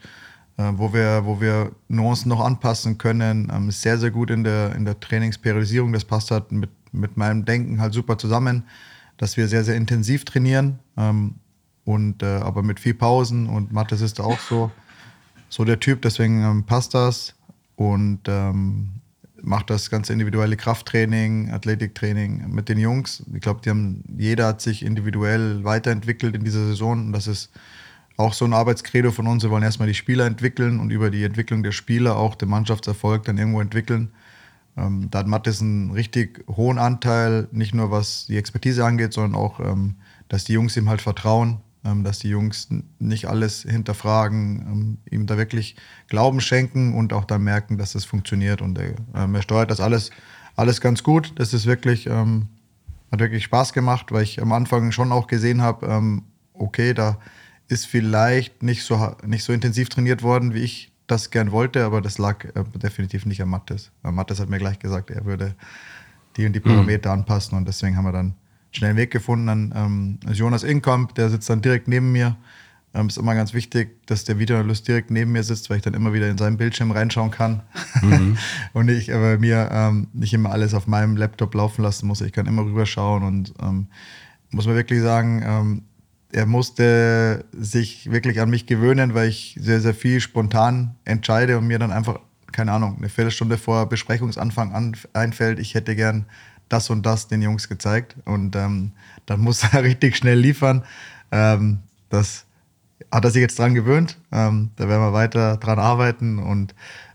Äh, 0.56 0.70
wo, 0.76 0.92
wir, 0.92 1.22
wo 1.24 1.40
wir 1.40 1.72
Nuancen 1.88 2.28
noch 2.28 2.38
anpassen 2.38 2.96
können. 2.96 3.50
Ähm, 3.52 3.70
ist 3.70 3.82
sehr, 3.82 3.98
sehr 3.98 4.12
gut 4.12 4.30
in 4.30 4.44
der, 4.44 4.74
in 4.76 4.84
der 4.84 5.00
Trainingsperiodisierung. 5.00 5.92
Das 5.92 6.04
passt 6.04 6.30
halt 6.30 6.52
mit 6.52 6.70
mit 6.94 7.16
meinem 7.16 7.44
Denken 7.44 7.80
halt 7.80 7.92
super 7.92 8.18
zusammen, 8.18 8.64
dass 9.16 9.36
wir 9.36 9.48
sehr, 9.48 9.64
sehr 9.64 9.76
intensiv 9.76 10.24
trainieren. 10.24 10.78
Ähm, 10.96 11.34
und 11.84 12.22
äh, 12.22 12.26
aber 12.26 12.62
mit 12.62 12.80
viel 12.80 12.94
Pausen 12.94 13.46
und 13.46 13.72
Mathis 13.72 14.00
ist 14.00 14.20
auch 14.20 14.38
so, 14.38 14.70
so 15.48 15.64
der 15.64 15.80
Typ, 15.80 16.00
deswegen 16.02 16.42
ähm, 16.42 16.64
passt 16.64 16.94
das 16.94 17.34
und 17.76 18.20
ähm, 18.26 18.88
macht 19.42 19.68
das 19.68 19.90
ganze 19.90 20.12
individuelle 20.12 20.56
Krafttraining, 20.56 21.50
Athletiktraining 21.50 22.48
mit 22.48 22.68
den 22.70 22.78
Jungs. 22.78 23.22
Ich 23.34 23.40
glaube, 23.42 23.60
die 23.62 23.70
haben, 23.70 24.02
jeder 24.16 24.46
hat 24.46 24.62
sich 24.62 24.82
individuell 24.82 25.62
weiterentwickelt 25.64 26.34
in 26.34 26.44
dieser 26.44 26.64
Saison 26.66 27.06
und 27.06 27.12
das 27.12 27.26
ist 27.26 27.50
auch 28.16 28.32
so 28.32 28.44
ein 28.44 28.54
Arbeitskredo 28.54 29.10
von 29.10 29.26
uns. 29.26 29.42
Wir 29.42 29.50
wollen 29.50 29.62
erstmal 29.62 29.88
die 29.88 29.94
Spieler 29.94 30.24
entwickeln 30.24 30.80
und 30.80 30.90
über 30.90 31.10
die 31.10 31.24
Entwicklung 31.24 31.62
der 31.62 31.72
Spieler 31.72 32.16
auch 32.16 32.34
den 32.36 32.48
Mannschaftserfolg 32.48 33.24
dann 33.24 33.38
irgendwo 33.38 33.60
entwickeln. 33.60 34.12
Ähm, 34.76 35.08
da 35.10 35.20
hat 35.20 35.26
Mattes 35.26 35.60
einen 35.60 35.90
richtig 35.90 36.44
hohen 36.48 36.78
Anteil, 36.78 37.48
nicht 37.52 37.74
nur 37.74 37.90
was 37.90 38.26
die 38.26 38.36
Expertise 38.36 38.84
angeht, 38.84 39.12
sondern 39.12 39.40
auch, 39.40 39.60
ähm, 39.60 39.96
dass 40.28 40.44
die 40.44 40.52
Jungs 40.52 40.76
ihm 40.76 40.88
halt 40.88 41.00
vertrauen, 41.00 41.58
ähm, 41.84 42.02
dass 42.02 42.18
die 42.18 42.28
Jungs 42.28 42.68
nicht 42.98 43.26
alles 43.26 43.62
hinterfragen, 43.62 44.66
ähm, 44.66 44.98
ihm 45.10 45.26
da 45.26 45.36
wirklich 45.36 45.76
Glauben 46.08 46.40
schenken 46.40 46.94
und 46.94 47.12
auch 47.12 47.24
dann 47.24 47.44
merken, 47.44 47.78
dass 47.78 47.92
das 47.92 48.04
funktioniert. 48.04 48.62
Und 48.62 48.78
er, 48.78 48.94
ähm, 49.14 49.34
er 49.34 49.42
steuert 49.42 49.70
das 49.70 49.80
alles, 49.80 50.10
alles 50.56 50.80
ganz 50.80 51.02
gut. 51.02 51.32
Das 51.36 51.54
ist 51.54 51.66
wirklich, 51.66 52.06
ähm, 52.06 52.48
hat 53.12 53.20
wirklich 53.20 53.44
Spaß 53.44 53.72
gemacht, 53.72 54.10
weil 54.10 54.24
ich 54.24 54.42
am 54.42 54.52
Anfang 54.52 54.90
schon 54.90 55.12
auch 55.12 55.28
gesehen 55.28 55.62
habe, 55.62 56.20
okay, 56.52 56.94
da 56.94 57.18
ist 57.68 57.86
vielleicht 57.86 58.64
nicht 58.64 58.82
so, 58.82 59.14
nicht 59.24 59.44
so 59.44 59.52
intensiv 59.52 59.88
trainiert 59.88 60.24
worden, 60.24 60.52
wie 60.52 60.62
ich 60.62 60.93
das 61.06 61.30
gern 61.30 61.52
wollte, 61.52 61.84
aber 61.84 62.00
das 62.00 62.18
lag 62.18 62.44
äh, 62.44 62.64
definitiv 62.76 63.26
nicht 63.26 63.42
an 63.42 63.48
Mattes. 63.48 63.90
Mattes 64.02 64.40
hat 64.40 64.48
mir 64.48 64.58
gleich 64.58 64.78
gesagt, 64.78 65.10
er 65.10 65.24
würde 65.24 65.54
die 66.36 66.46
und 66.46 66.52
die 66.52 66.60
Parameter 66.60 67.10
mhm. 67.14 67.20
anpassen 67.20 67.56
und 67.56 67.68
deswegen 67.68 67.96
haben 67.96 68.04
wir 68.04 68.12
dann 68.12 68.34
schnell 68.72 68.90
einen 68.90 68.98
Weg 68.98 69.10
gefunden. 69.10 69.46
Dann 69.46 69.74
ähm, 69.76 70.18
ist 70.30 70.38
Jonas 70.38 70.62
Inkamp, 70.62 71.14
der 71.14 71.30
sitzt 71.30 71.48
dann 71.48 71.62
direkt 71.62 71.88
neben 71.88 72.12
mir. 72.12 72.36
Ähm, 72.92 73.08
ist 73.08 73.18
immer 73.18 73.34
ganz 73.34 73.54
wichtig, 73.54 74.06
dass 74.06 74.24
der 74.24 74.38
Videoanalyst 74.38 74.86
direkt 74.86 75.10
neben 75.10 75.32
mir 75.32 75.42
sitzt, 75.42 75.68
weil 75.68 75.78
ich 75.78 75.82
dann 75.82 75.94
immer 75.94 76.12
wieder 76.12 76.28
in 76.28 76.38
seinen 76.38 76.56
Bildschirm 76.56 76.92
reinschauen 76.92 77.30
kann. 77.30 77.62
Mhm. 78.02 78.36
und 78.72 78.88
ich 78.88 79.12
aber 79.12 79.38
mir 79.38 79.68
ähm, 79.72 80.08
nicht 80.12 80.32
immer 80.32 80.50
alles 80.50 80.74
auf 80.74 80.86
meinem 80.86 81.16
Laptop 81.16 81.54
laufen 81.54 81.82
lassen 81.82 82.06
muss. 82.06 82.20
Ich 82.20 82.32
kann 82.32 82.46
immer 82.46 82.64
rüberschauen 82.64 83.24
und 83.24 83.54
ähm, 83.60 83.88
muss 84.50 84.66
man 84.66 84.76
wirklich 84.76 85.00
sagen, 85.00 85.42
ähm, 85.44 85.82
er 86.34 86.46
musste 86.46 87.44
sich 87.52 88.10
wirklich 88.10 88.40
an 88.40 88.50
mich 88.50 88.66
gewöhnen, 88.66 89.14
weil 89.14 89.28
ich 89.28 89.56
sehr, 89.60 89.80
sehr 89.80 89.94
viel 89.94 90.20
spontan 90.20 90.96
entscheide 91.04 91.56
und 91.58 91.66
mir 91.66 91.78
dann 91.78 91.92
einfach, 91.92 92.18
keine 92.50 92.72
Ahnung, 92.72 92.96
eine 92.98 93.08
Viertelstunde 93.08 93.56
vor 93.56 93.88
Besprechungsanfang 93.88 94.72
an, 94.72 94.96
einfällt, 95.12 95.60
ich 95.60 95.74
hätte 95.74 95.94
gern 95.94 96.26
das 96.68 96.90
und 96.90 97.06
das 97.06 97.28
den 97.28 97.40
Jungs 97.40 97.68
gezeigt. 97.68 98.16
Und 98.24 98.56
ähm, 98.56 98.92
dann 99.26 99.40
muss 99.40 99.62
er 99.62 99.82
richtig 99.84 100.16
schnell 100.16 100.38
liefern. 100.38 100.84
Ähm, 101.30 101.78
das 102.08 102.46
hat 103.12 103.24
er 103.24 103.30
sich 103.30 103.40
jetzt 103.40 103.58
dran 103.58 103.74
gewöhnt. 103.74 104.18
Ähm, 104.32 104.70
da 104.74 104.88
werden 104.88 105.02
wir 105.02 105.12
weiter 105.12 105.56
dran 105.56 105.78
arbeiten 105.78 106.40
und 106.40 106.74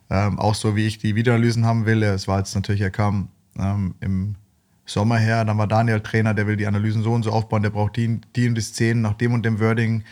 ähm, 0.10 0.40
auch 0.40 0.56
so, 0.56 0.78
wie 0.78 0.88
ich 0.88 0.98
die 0.98 1.16
Videoanalysen 1.16 1.66
haben 1.66 1.86
will. 1.86 2.04
Es 2.04 2.28
war 2.28 2.40
jetzt 2.40 2.56
natürlich, 2.56 2.82
er 2.82 2.90
kam 2.90 3.28
ähm, 3.58 3.96
im 4.00 4.36
Sommer 4.89 5.17
her. 5.17 5.46
Dann 5.46 5.58
war 5.58 5.67
Daniel 5.67 6.01
Trainer, 6.01 6.34
der 6.34 6.48
will 6.48 6.58
die 6.58 6.67
Analysen 6.67 7.03
so 7.03 7.13
und 7.13 7.24
so 7.24 7.31
aufbauen, 7.31 7.63
der 7.63 7.69
braucht 7.69 7.96
die, 7.96 8.19
die 8.36 8.48
und 8.48 8.55
die 8.55 8.62
Szenen 8.62 9.01
nach 9.01 9.13
dem 9.13 9.34
und 9.34 9.46
dem 9.46 9.60
Wording. 9.60 10.03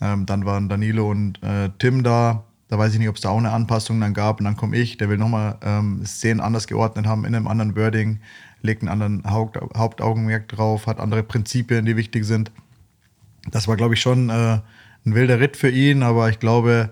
Ähm, 0.00 0.26
dann 0.26 0.44
waren 0.44 0.68
Danilo 0.68 1.10
und 1.10 1.42
äh, 1.42 1.70
Tim 1.78 2.02
da. 2.02 2.44
Da 2.68 2.78
weiß 2.78 2.92
ich 2.92 2.98
nicht, 2.98 3.08
ob 3.08 3.14
es 3.14 3.20
da 3.20 3.28
auch 3.28 3.38
eine 3.38 3.52
Anpassung 3.52 4.00
dann 4.00 4.12
gab. 4.12 4.40
Und 4.40 4.44
dann 4.44 4.56
komme 4.56 4.76
ich, 4.76 4.96
der 4.96 5.08
will 5.08 5.18
nochmal 5.18 5.56
ähm, 5.62 6.04
Szenen 6.04 6.40
anders 6.40 6.66
geordnet 6.66 7.06
haben 7.06 7.24
in 7.24 7.34
einem 7.34 7.46
anderen 7.46 7.76
Wording, 7.76 8.18
legt 8.60 8.82
einen 8.82 8.88
anderen 8.88 9.30
Haupt, 9.30 9.58
Hauptaugenmerk 9.76 10.48
drauf, 10.48 10.88
hat 10.88 10.98
andere 10.98 11.22
Prinzipien, 11.22 11.86
die 11.86 11.96
wichtig 11.96 12.24
sind. 12.24 12.50
Das 13.50 13.68
war, 13.68 13.76
glaube 13.76 13.94
ich, 13.94 14.00
schon 14.00 14.28
äh, 14.30 14.58
ein 15.06 15.14
wilder 15.14 15.38
Ritt 15.38 15.56
für 15.56 15.70
ihn, 15.70 16.02
aber 16.02 16.28
ich 16.28 16.40
glaube, 16.40 16.90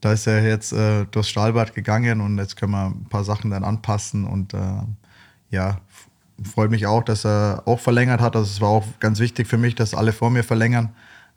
da 0.00 0.12
ist 0.12 0.26
er 0.26 0.42
jetzt 0.42 0.72
äh, 0.72 1.06
durchs 1.12 1.28
Stahlbad 1.28 1.74
gegangen 1.74 2.20
und 2.20 2.38
jetzt 2.38 2.56
können 2.56 2.72
wir 2.72 2.86
ein 2.86 3.06
paar 3.08 3.22
Sachen 3.22 3.52
dann 3.52 3.62
anpassen 3.62 4.24
und 4.24 4.52
äh, 4.52 4.58
ja, 5.50 5.80
freut 6.42 6.70
mich 6.70 6.86
auch, 6.86 7.02
dass 7.02 7.24
er 7.24 7.62
auch 7.66 7.80
verlängert 7.80 8.20
hat. 8.20 8.36
Also 8.36 8.48
es 8.48 8.60
war 8.60 8.68
auch 8.68 8.84
ganz 9.00 9.18
wichtig 9.20 9.46
für 9.46 9.58
mich, 9.58 9.74
dass 9.74 9.94
alle 9.94 10.12
vor 10.12 10.30
mir 10.30 10.44
verlängern. 10.44 10.90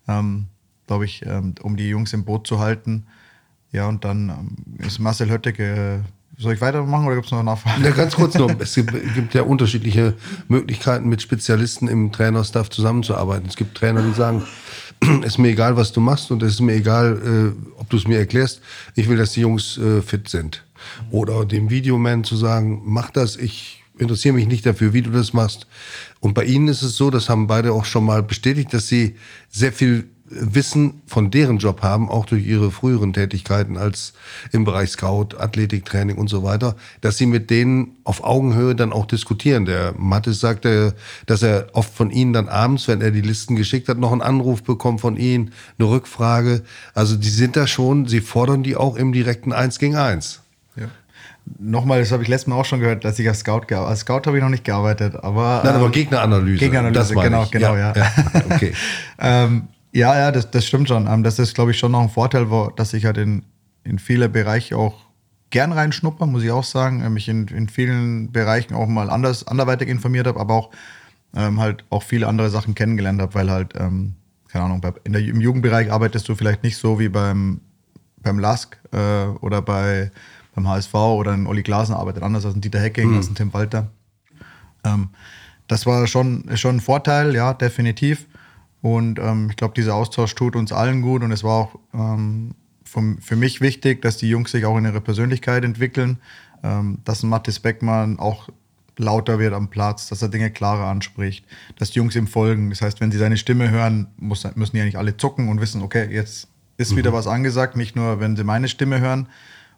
Ähm, 0.08 0.46
Glaube 0.86 1.04
ich, 1.04 1.26
ähm, 1.26 1.54
um 1.62 1.76
die 1.76 1.88
Jungs 1.88 2.12
im 2.12 2.24
Boot 2.24 2.46
zu 2.46 2.60
halten. 2.60 3.06
Ja, 3.72 3.88
und 3.88 4.04
dann 4.04 4.28
ähm, 4.28 4.86
ist 4.86 4.98
Marcel 5.00 5.30
Hötteke. 5.30 6.04
Äh, 6.04 6.40
soll 6.40 6.54
ich 6.54 6.60
weitermachen 6.60 7.06
oder 7.06 7.14
gibt 7.14 7.26
es 7.26 7.32
noch 7.32 7.42
Nachfragen? 7.42 7.82
Ja, 7.82 7.90
ganz 7.90 8.14
kurz 8.14 8.34
noch. 8.34 8.50
Es 8.60 8.74
gibt, 8.74 8.92
gibt, 9.14 9.34
ja 9.34 9.42
unterschiedliche 9.42 10.14
Möglichkeiten, 10.48 11.08
mit 11.08 11.22
Spezialisten 11.22 11.88
im 11.88 12.12
Trainerstaff 12.12 12.68
zusammenzuarbeiten. 12.68 13.48
Es 13.48 13.56
gibt 13.56 13.76
Trainer, 13.76 14.02
die 14.02 14.12
sagen, 14.12 14.44
es 15.00 15.26
ist 15.26 15.38
mir 15.38 15.48
egal, 15.48 15.76
was 15.76 15.92
du 15.92 16.00
machst 16.00 16.30
und 16.30 16.42
es 16.42 16.54
ist 16.54 16.60
mir 16.60 16.74
egal, 16.74 17.54
äh, 17.56 17.80
ob 17.80 17.88
du 17.88 17.96
es 17.96 18.06
mir 18.06 18.18
erklärst. 18.18 18.60
Ich 18.94 19.08
will, 19.08 19.16
dass 19.16 19.32
die 19.32 19.40
Jungs 19.40 19.78
äh, 19.78 20.02
fit 20.02 20.28
sind. 20.28 20.62
Oder 21.10 21.44
dem 21.46 21.70
Videoman 21.70 22.22
zu 22.22 22.36
sagen, 22.36 22.82
mach 22.84 23.10
das, 23.10 23.36
ich 23.36 23.82
interessiere 23.98 24.34
mich 24.34 24.46
nicht 24.46 24.66
dafür, 24.66 24.92
wie 24.92 25.02
du 25.02 25.10
das 25.10 25.32
machst. 25.32 25.66
Und 26.20 26.34
bei 26.34 26.44
ihnen 26.44 26.68
ist 26.68 26.82
es 26.82 26.96
so, 26.96 27.10
das 27.10 27.28
haben 27.28 27.46
beide 27.46 27.72
auch 27.72 27.84
schon 27.84 28.04
mal 28.04 28.22
bestätigt, 28.22 28.72
dass 28.72 28.88
sie 28.88 29.16
sehr 29.50 29.72
viel 29.72 30.08
Wissen 30.28 31.02
von 31.06 31.30
deren 31.30 31.58
Job 31.58 31.82
haben, 31.82 32.08
auch 32.08 32.26
durch 32.26 32.44
ihre 32.44 32.72
früheren 32.72 33.12
Tätigkeiten 33.12 33.76
als 33.76 34.12
im 34.50 34.64
Bereich 34.64 34.90
Scout, 34.90 35.36
Athletiktraining 35.38 36.16
und 36.16 36.28
so 36.28 36.42
weiter, 36.42 36.74
dass 37.00 37.16
sie 37.16 37.26
mit 37.26 37.48
denen 37.48 37.96
auf 38.02 38.24
Augenhöhe 38.24 38.74
dann 38.74 38.92
auch 38.92 39.06
diskutieren. 39.06 39.66
Der 39.66 39.94
Mattes 39.96 40.40
sagte, 40.40 40.94
dass 41.26 41.42
er 41.42 41.68
oft 41.74 41.94
von 41.94 42.10
ihnen 42.10 42.32
dann 42.32 42.48
abends, 42.48 42.88
wenn 42.88 43.00
er 43.00 43.12
die 43.12 43.20
Listen 43.20 43.54
geschickt 43.54 43.88
hat, 43.88 43.98
noch 43.98 44.12
einen 44.12 44.22
Anruf 44.22 44.64
bekommt 44.64 45.00
von 45.00 45.16
ihnen, 45.16 45.52
eine 45.78 45.88
Rückfrage. 45.88 46.64
Also 46.92 47.16
die 47.16 47.28
sind 47.28 47.54
da 47.56 47.68
schon, 47.68 48.06
sie 48.06 48.20
fordern 48.20 48.64
die 48.64 48.74
auch 48.74 48.96
im 48.96 49.12
direkten 49.12 49.52
Eins 49.52 49.78
gegen 49.78 49.96
Eins. 49.96 50.40
Nochmal, 51.58 52.00
das 52.00 52.10
habe 52.10 52.22
ich 52.22 52.28
letztes 52.28 52.48
Mal 52.48 52.56
auch 52.56 52.64
schon 52.64 52.80
gehört, 52.80 53.04
dass 53.04 53.18
ich 53.18 53.28
als 53.28 53.40
Scout 53.40 53.62
gearbeitet 53.68 53.90
Als 53.90 54.00
Scout 54.00 54.22
habe 54.26 54.36
ich 54.36 54.42
noch 54.42 54.50
nicht 54.50 54.64
gearbeitet, 54.64 55.14
aber. 55.22 55.62
Nein, 55.64 55.74
aber 55.76 55.86
ähm, 55.86 55.92
Gegneranalyse. 55.92 56.58
Gegneranalyse, 56.58 57.14
genau, 57.14 57.46
genau, 57.50 57.76
ja. 57.76 57.94
ja. 57.94 58.02
ja. 58.34 58.42
Okay. 58.50 58.72
ähm, 59.18 59.68
ja, 59.92 60.14
ja, 60.16 60.32
das, 60.32 60.50
das 60.50 60.66
stimmt 60.66 60.88
schon. 60.88 61.06
Ähm, 61.06 61.22
das 61.22 61.38
ist, 61.38 61.54
glaube 61.54 61.70
ich, 61.70 61.78
schon 61.78 61.92
noch 61.92 62.02
ein 62.02 62.10
Vorteil, 62.10 62.50
wo, 62.50 62.70
dass 62.70 62.92
ich 62.92 63.04
halt 63.04 63.16
in, 63.16 63.44
in 63.84 63.98
viele 63.98 64.28
Bereiche 64.28 64.76
auch 64.76 65.06
gern 65.50 65.72
reinschnuppern, 65.72 66.30
muss 66.30 66.42
ich 66.42 66.50
auch 66.50 66.64
sagen. 66.64 67.02
Äh, 67.02 67.10
mich 67.10 67.28
in, 67.28 67.46
in 67.48 67.68
vielen 67.68 68.32
Bereichen 68.32 68.74
auch 68.74 68.88
mal 68.88 69.08
anders, 69.08 69.46
anderweitig 69.46 69.88
informiert 69.88 70.26
habe, 70.26 70.40
aber 70.40 70.54
auch 70.54 70.70
ähm, 71.34 71.60
halt 71.60 71.84
auch 71.90 72.02
viele 72.02 72.26
andere 72.26 72.50
Sachen 72.50 72.74
kennengelernt 72.74 73.20
habe, 73.20 73.34
weil 73.34 73.50
halt, 73.50 73.74
ähm, 73.76 74.14
keine 74.48 74.64
Ahnung, 74.64 74.80
bei, 74.80 74.92
in 75.04 75.12
der, 75.12 75.22
im 75.22 75.40
Jugendbereich 75.40 75.90
arbeitest 75.90 76.28
du 76.28 76.34
vielleicht 76.34 76.62
nicht 76.62 76.76
so 76.76 76.98
wie 76.98 77.08
beim, 77.08 77.60
beim 78.18 78.38
LASK 78.38 78.78
äh, 78.92 79.26
oder 79.40 79.62
bei, 79.62 80.10
beim 80.56 80.66
HSV 80.66 80.94
oder 80.94 81.32
ein 81.32 81.46
Olli 81.46 81.62
Glasner 81.62 81.98
arbeitet 81.98 82.24
anders 82.24 82.44
als 82.44 82.56
ein 82.56 82.60
Dieter 82.60 82.80
Hecking, 82.80 83.10
mhm. 83.10 83.16
als 83.18 83.28
ein 83.28 83.36
Tim 83.36 83.52
Walter. 83.52 83.90
Ähm, 84.84 85.10
das 85.68 85.86
war 85.86 86.06
schon, 86.08 86.44
schon 86.56 86.76
ein 86.76 86.80
Vorteil, 86.80 87.34
ja, 87.34 87.54
definitiv. 87.54 88.26
Und 88.82 89.18
ähm, 89.18 89.48
ich 89.50 89.56
glaube, 89.56 89.74
dieser 89.74 89.94
Austausch 89.94 90.34
tut 90.34 90.56
uns 90.56 90.72
allen 90.72 91.02
gut 91.02 91.22
und 91.22 91.30
es 91.30 91.44
war 91.44 91.52
auch 91.52 91.78
ähm, 91.92 92.54
vom, 92.84 93.18
für 93.18 93.36
mich 93.36 93.60
wichtig, 93.60 94.02
dass 94.02 94.16
die 94.16 94.28
Jungs 94.28 94.50
sich 94.50 94.64
auch 94.64 94.76
in 94.78 94.84
ihre 94.84 95.00
Persönlichkeit 95.00 95.64
entwickeln, 95.64 96.18
ähm, 96.62 96.98
dass 97.04 97.22
ein 97.22 97.28
Mathis 97.28 97.60
Beckmann 97.60 98.18
auch 98.18 98.48
lauter 98.96 99.38
wird 99.38 99.52
am 99.52 99.68
Platz, 99.68 100.08
dass 100.08 100.22
er 100.22 100.28
Dinge 100.28 100.50
klarer 100.50 100.86
anspricht, 100.86 101.44
dass 101.78 101.90
die 101.90 101.98
Jungs 101.98 102.16
ihm 102.16 102.26
folgen. 102.26 102.70
Das 102.70 102.80
heißt, 102.80 103.00
wenn 103.00 103.12
sie 103.12 103.18
seine 103.18 103.36
Stimme 103.36 103.70
hören, 103.70 104.06
muss, 104.16 104.46
müssen 104.54 104.72
die 104.72 104.78
ja 104.78 104.84
nicht 104.86 104.96
alle 104.96 105.16
zucken 105.16 105.48
und 105.48 105.60
wissen, 105.60 105.82
okay, 105.82 106.08
jetzt 106.10 106.48
ist 106.78 106.92
mhm. 106.92 106.98
wieder 106.98 107.12
was 107.12 107.26
angesagt, 107.26 107.76
nicht 107.76 107.96
nur, 107.96 108.20
wenn 108.20 108.36
sie 108.36 108.44
meine 108.44 108.68
Stimme 108.68 109.00
hören. 109.00 109.28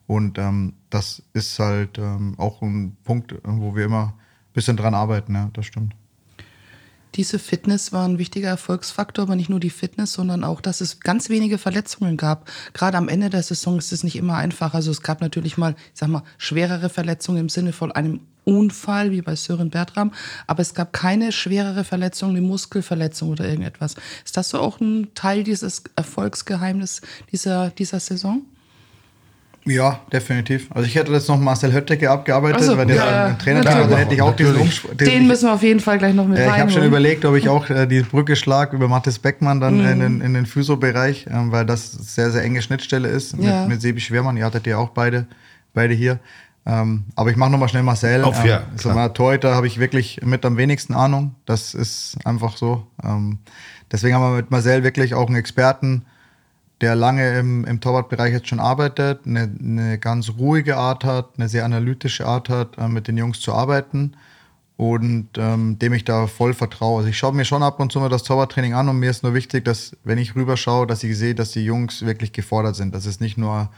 Und 0.09 0.39
ähm, 0.39 0.73
das 0.89 1.23
ist 1.35 1.59
halt 1.59 1.99
ähm, 1.99 2.35
auch 2.39 2.63
ein 2.63 2.97
Punkt, 3.05 3.35
wo 3.45 3.77
wir 3.77 3.85
immer 3.85 4.15
ein 4.15 4.53
bisschen 4.55 4.79
dran 4.79 4.95
arbeiten, 4.95 5.35
ja, 5.35 5.51
das 5.53 5.67
stimmt. 5.67 5.95
Diese 7.15 7.39
Fitness 7.39 7.93
war 7.93 8.09
ein 8.09 8.17
wichtiger 8.19 8.49
Erfolgsfaktor, 8.49 9.25
aber 9.25 9.37
nicht 9.37 9.51
nur 9.51 9.61
die 9.61 9.69
Fitness, 9.69 10.15
sondern 10.15 10.45
auch, 10.45 10.63
dass 10.63 10.81
es 10.81 11.01
ganz 11.01 11.29
wenige 11.29 11.59
Verletzungen 11.59 12.17
gab. 12.17 12.51
Gerade 12.73 12.97
am 12.97 13.09
Ende 13.09 13.29
der 13.29 13.43
Saison 13.43 13.77
ist 13.77 13.93
es 13.93 14.03
nicht 14.03 14.17
immer 14.17 14.37
einfach. 14.37 14.73
Also 14.73 14.91
es 14.91 15.03
gab 15.03 15.21
natürlich 15.21 15.59
mal, 15.59 15.75
ich 15.93 16.01
sag 16.01 16.09
mal, 16.09 16.23
schwerere 16.39 16.89
Verletzungen 16.89 17.41
im 17.41 17.49
Sinne 17.51 17.75
von 17.75 17.93
einem 17.93 18.21
Unfall, 18.45 19.11
wie 19.11 19.21
bei 19.21 19.37
Sören 19.37 19.69
Bertram, 19.69 20.13
aber 20.47 20.63
es 20.63 20.73
gab 20.73 20.95
keine 20.95 21.33
schwerere 21.33 21.85
Verletzung, 21.85 22.31
eine 22.31 22.41
Muskelverletzung 22.41 23.29
oder 23.29 23.47
irgendetwas. 23.47 23.95
Ist 24.25 24.39
das 24.39 24.49
so 24.49 24.59
auch 24.59 24.81
ein 24.81 25.09
Teil 25.15 25.45
dieses 25.45 25.83
Erfolgsgeheimnis 25.97 27.03
dieser, 27.31 27.69
dieser 27.69 28.01
Saison? 28.01 28.47
Ja, 29.69 30.01
definitiv. 30.13 30.69
Also 30.71 30.87
ich 30.87 30.95
hätte 30.95 31.13
jetzt 31.13 31.29
noch 31.29 31.39
Marcel 31.39 31.73
Hötteke 31.73 32.11
abgearbeitet, 32.11 32.63
so, 32.63 32.77
weil 32.77 32.87
der 32.87 32.97
ja, 32.97 33.33
Trainer 33.35 33.61
da, 33.61 33.87
da 33.87 33.97
hätte 33.97 34.15
ich 34.15 34.23
auch 34.23 34.35
diesen 34.35 34.57
Umspruch. 34.57 34.95
Den 34.95 35.27
müssen 35.27 35.47
wir 35.47 35.55
auf 35.55 35.63
jeden 35.63 35.81
Fall 35.81 35.99
gleich 35.99 36.15
noch 36.15 36.27
mit 36.27 36.39
äh, 36.39 36.47
Ich 36.47 36.59
habe 36.59 36.71
schon 36.71 36.85
überlegt, 36.85 37.25
ob 37.25 37.37
ich 37.37 37.49
auch 37.49 37.69
äh, 37.69 37.87
die 37.87 38.01
Brücke 38.01 38.35
schlage 38.35 38.77
über 38.77 38.89
Mathis 38.89 39.19
Beckmann 39.19 39.61
dann 39.61 39.79
mhm. 39.79 39.89
in 39.89 40.01
den, 40.01 40.21
in 40.23 40.35
den 40.35 40.47
Physio-Bereich, 40.47 41.27
äh, 41.27 41.31
weil 41.33 41.67
das 41.67 41.93
sehr, 41.93 42.31
sehr 42.31 42.43
enge 42.43 42.63
Schnittstelle 42.63 43.09
ist 43.09 43.37
ja. 43.39 43.61
mit, 43.61 43.69
mit 43.69 43.83
Sebi 43.83 44.01
Schwermann. 44.01 44.37
Ihr 44.37 44.45
hattet 44.45 44.67
ja 44.67 44.79
auch 44.79 44.91
beide, 44.91 45.27
beide 45.75 45.95
hier. 45.95 46.19
Ähm, 46.65 47.05
aber 47.15 47.31
ich 47.31 47.37
mache 47.37 47.51
nochmal 47.51 47.69
schnell 47.69 47.83
Marcel. 47.83 48.25
Auf, 48.25 48.45
ja, 48.45 48.63
ähm, 48.85 48.95
mal, 48.95 49.09
Torhüter 49.09 49.55
habe 49.55 49.67
ich 49.67 49.79
wirklich 49.79 50.21
mit 50.23 50.45
am 50.45 50.57
wenigsten 50.57 50.95
Ahnung. 50.95 51.35
Das 51.47 51.75
ist 51.75 52.17
einfach 52.25 52.57
so. 52.57 52.87
Ähm, 53.03 53.39
deswegen 53.91 54.15
haben 54.15 54.23
wir 54.23 54.37
mit 54.37 54.51
Marcel 54.51 54.83
wirklich 54.83 55.15
auch 55.15 55.29
einen 55.29 55.37
Experten, 55.37 56.05
der 56.81 56.95
lange 56.95 57.39
im, 57.39 57.65
im 57.65 57.81
Torwartbereich 57.81 58.33
jetzt 58.33 58.49
schon 58.49 58.61
arbeitet, 58.61 59.27
eine, 59.27 59.51
eine 59.61 59.99
ganz 59.99 60.31
ruhige 60.39 60.77
Art 60.77 61.05
hat, 61.05 61.31
eine 61.37 61.49
sehr 61.49 61.65
analytische 61.65 62.27
Art 62.27 62.49
hat, 62.49 62.79
äh, 62.79 62.89
mit 62.89 63.09
den 63.09 63.17
Jungs 63.17 63.41
zu 63.41 63.53
arbeiten. 63.53 64.15
Und 64.77 65.31
ähm, 65.39 65.77
dem 65.81 65.93
ich 65.93 66.05
da 66.05 66.29
voll 66.29 66.55
vertraue. 66.55 66.99
Also 66.99 67.09
ich 67.09 67.19
schaue 67.19 67.35
mir 67.35 67.45
schon 67.45 67.65
ab 67.65 67.81
und 67.81 67.91
zu 67.91 67.99
mal 67.99 68.09
das 68.09 68.23
Torwarttraining 68.23 68.75
an 68.75 68.89
und 68.89 69.01
mir 69.01 69.11
ist 69.11 69.25
nur 69.25 69.35
wichtig, 69.35 69.65
dass 69.65 69.97
wenn 70.05 70.19
ich 70.19 70.37
rüberschaue, 70.37 70.87
dass 70.87 71.03
ich 71.03 71.19
sehe, 71.19 71.35
dass 71.35 71.51
die 71.51 71.65
Jungs 71.65 72.03
wirklich 72.03 72.33
gefordert 72.33 72.77
sind, 72.77 72.95
dass 72.95 73.05
es 73.05 73.19
nicht 73.19 73.37
nur 73.37 73.71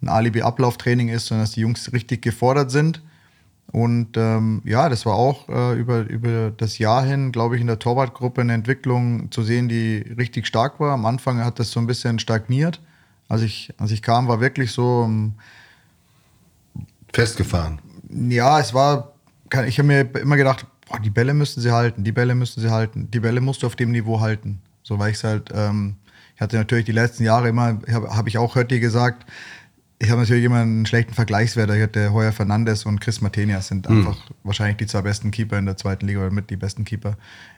ein 0.00 0.08
Alibi-Ablauftraining 0.08 1.10
ist, 1.10 1.26
sondern 1.26 1.42
dass 1.42 1.52
die 1.52 1.60
Jungs 1.60 1.92
richtig 1.92 2.22
gefordert 2.22 2.70
sind 2.70 3.02
und 3.70 4.16
ähm, 4.16 4.62
ja, 4.64 4.88
das 4.88 5.04
war 5.04 5.14
auch 5.14 5.48
äh, 5.48 5.78
über, 5.78 6.00
über 6.08 6.50
das 6.50 6.78
Jahr 6.78 7.04
hin, 7.04 7.32
glaube 7.32 7.56
ich, 7.56 7.60
in 7.60 7.66
der 7.66 7.78
Torwartgruppe 7.78 8.40
eine 8.40 8.54
Entwicklung 8.54 9.30
zu 9.30 9.42
sehen, 9.42 9.68
die 9.68 9.98
richtig 10.16 10.46
stark 10.46 10.80
war. 10.80 10.94
Am 10.94 11.04
Anfang 11.04 11.44
hat 11.44 11.58
das 11.58 11.70
so 11.70 11.78
ein 11.78 11.86
bisschen 11.86 12.18
stagniert. 12.18 12.80
Als 13.28 13.42
ich, 13.42 13.74
als 13.76 13.90
ich 13.90 14.00
kam, 14.00 14.26
war 14.26 14.40
wirklich 14.40 14.72
so. 14.72 15.04
Ähm, 15.04 15.34
Festgefahren. 17.12 17.80
Ja, 18.10 18.58
es 18.58 18.72
war. 18.72 19.12
Ich 19.66 19.78
habe 19.78 19.86
mir 19.86 20.00
immer 20.16 20.36
gedacht, 20.36 20.66
boah, 20.88 20.98
die 20.98 21.10
Bälle 21.10 21.34
müssen 21.34 21.60
sie 21.60 21.70
halten, 21.70 22.04
die 22.04 22.12
Bälle 22.12 22.34
müssen 22.34 22.60
sie 22.60 22.70
halten, 22.70 23.10
die 23.10 23.20
Bälle 23.20 23.40
musst 23.40 23.62
du 23.62 23.66
auf 23.66 23.76
dem 23.76 23.90
Niveau 23.90 24.20
halten. 24.20 24.60
So 24.82 24.98
weil 24.98 25.10
ich 25.10 25.18
es 25.18 25.24
halt. 25.24 25.50
Ähm, 25.54 25.96
ich 26.34 26.40
hatte 26.40 26.56
natürlich 26.56 26.84
die 26.84 26.92
letzten 26.92 27.24
Jahre 27.24 27.48
immer, 27.48 27.80
habe 27.92 28.16
hab 28.16 28.28
ich 28.28 28.38
auch 28.38 28.54
heute 28.54 28.78
gesagt, 28.78 29.26
ich 30.00 30.10
habe 30.10 30.20
natürlich 30.20 30.44
immer 30.44 30.60
einen 30.60 30.86
schlechten 30.86 31.12
Vergleichswert. 31.12 31.70
Ich 31.70 31.82
hatte 31.82 32.12
Heuer 32.12 32.30
Fernandes 32.30 32.86
und 32.86 33.00
Chris 33.00 33.20
Martenia 33.20 33.60
sind 33.60 33.88
mhm. 33.88 33.98
einfach 33.98 34.18
wahrscheinlich 34.44 34.76
die 34.76 34.86
zwei 34.86 35.02
besten 35.02 35.32
Keeper 35.32 35.58
in 35.58 35.66
der 35.66 35.76
zweiten 35.76 36.06
Liga 36.06 36.20
oder 36.20 36.30
mit 36.30 36.50
die 36.50 36.56
besten 36.56 36.84
Keeper 36.84 37.16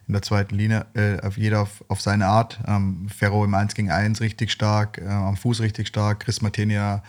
in 0.09 0.14
der 0.14 0.22
zweiten 0.22 0.55
Linie. 0.55 0.87
Äh, 0.94 1.18
jeder 1.37 1.61
auf, 1.62 1.85
auf, 1.88 2.00
seine 2.00 2.26
Art. 2.26 2.59
Ähm, 2.66 3.09
Ferro 3.14 3.44
im 3.44 3.53
1 3.53 3.74
gegen 3.74 3.90
1 3.90 4.22
richtig 4.22 4.53
stark, 4.53 4.98
äh, 4.98 5.07
am 5.07 5.37
Fuß 5.37 5.61
richtig 5.61 5.88
stark. 5.88 6.20
Chris 6.20 6.40
Martenia 6.40 7.03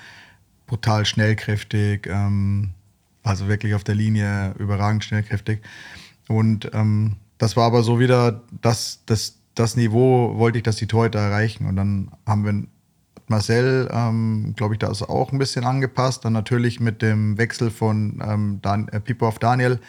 brutal 0.68 1.06
schnellkräftig, 1.06 2.08
ähm, 2.08 2.72
also 3.24 3.48
wirklich 3.48 3.74
auf 3.74 3.86
der 3.86 3.96
Linie 3.96 4.54
überragend 4.60 5.06
schnellkräftig. 5.06 5.62
Und 6.28 6.70
ähm, 6.74 7.16
das 7.38 7.56
war 7.56 7.66
aber 7.66 7.84
so 7.84 8.00
wieder 8.00 8.42
das, 8.62 9.00
das, 9.06 9.38
das 9.56 9.78
Niveau, 9.78 10.38
wollte 10.38 10.58
ich, 10.58 10.64
dass 10.64 10.76
die 10.76 10.88
Torhüter 10.88 11.20
erreichen. 11.20 11.68
Und 11.68 11.78
dann 11.78 12.12
haben 12.26 12.44
wir 12.44 12.68
Marcel, 13.32 13.90
ähm, 13.92 14.54
glaube 14.56 14.76
ich, 14.76 14.80
da 14.80 14.92
ist 14.92 15.02
auch 15.02 15.32
ein 15.32 15.40
bisschen 15.40 15.66
angepasst. 15.66 16.24
Dann 16.24 16.34
natürlich 16.34 16.80
mit 16.80 17.02
dem 17.02 17.38
Wechsel 17.40 17.72
von 17.72 18.22
ähm, 18.24 18.60
Dan 18.62 18.88
äh, 18.90 19.00
Pipo 19.00 19.28
auf 19.28 19.40
Daniel 19.40 19.80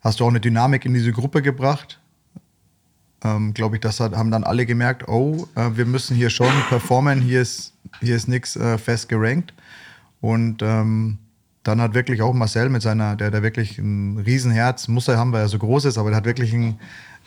hast 0.00 0.20
du 0.20 0.24
auch 0.24 0.28
eine 0.28 0.40
Dynamik 0.40 0.84
in 0.84 0.94
diese 0.94 1.10
Gruppe 1.10 1.42
gebracht. 1.42 1.98
Ähm, 3.24 3.54
glaube 3.54 3.76
ich, 3.76 3.80
das 3.80 3.98
hat, 3.98 4.16
haben 4.16 4.30
dann 4.30 4.44
alle 4.44 4.66
gemerkt, 4.66 5.08
oh, 5.08 5.48
äh, 5.56 5.70
wir 5.74 5.86
müssen 5.86 6.16
hier 6.16 6.30
schon 6.30 6.52
performen, 6.68 7.20
hier 7.20 7.42
ist, 7.42 7.72
hier 8.00 8.14
ist 8.14 8.28
nichts 8.28 8.54
äh, 8.56 8.78
fest 8.78 9.08
gerankt. 9.08 9.52
Und 10.20 10.62
ähm, 10.62 11.18
dann 11.62 11.80
hat 11.80 11.94
wirklich 11.94 12.22
auch 12.22 12.32
Marcel 12.32 12.68
mit 12.68 12.82
seiner, 12.82 13.16
der, 13.16 13.30
der 13.30 13.42
wirklich 13.42 13.78
ein 13.78 14.18
Riesenherz, 14.18 14.88
muss 14.88 15.08
er 15.08 15.18
haben, 15.18 15.32
weil 15.32 15.42
er 15.42 15.48
so 15.48 15.58
groß 15.58 15.86
ist, 15.86 15.98
aber 15.98 16.10
der 16.10 16.18
hat 16.18 16.24
wirklich 16.24 16.52
ein, 16.52 16.78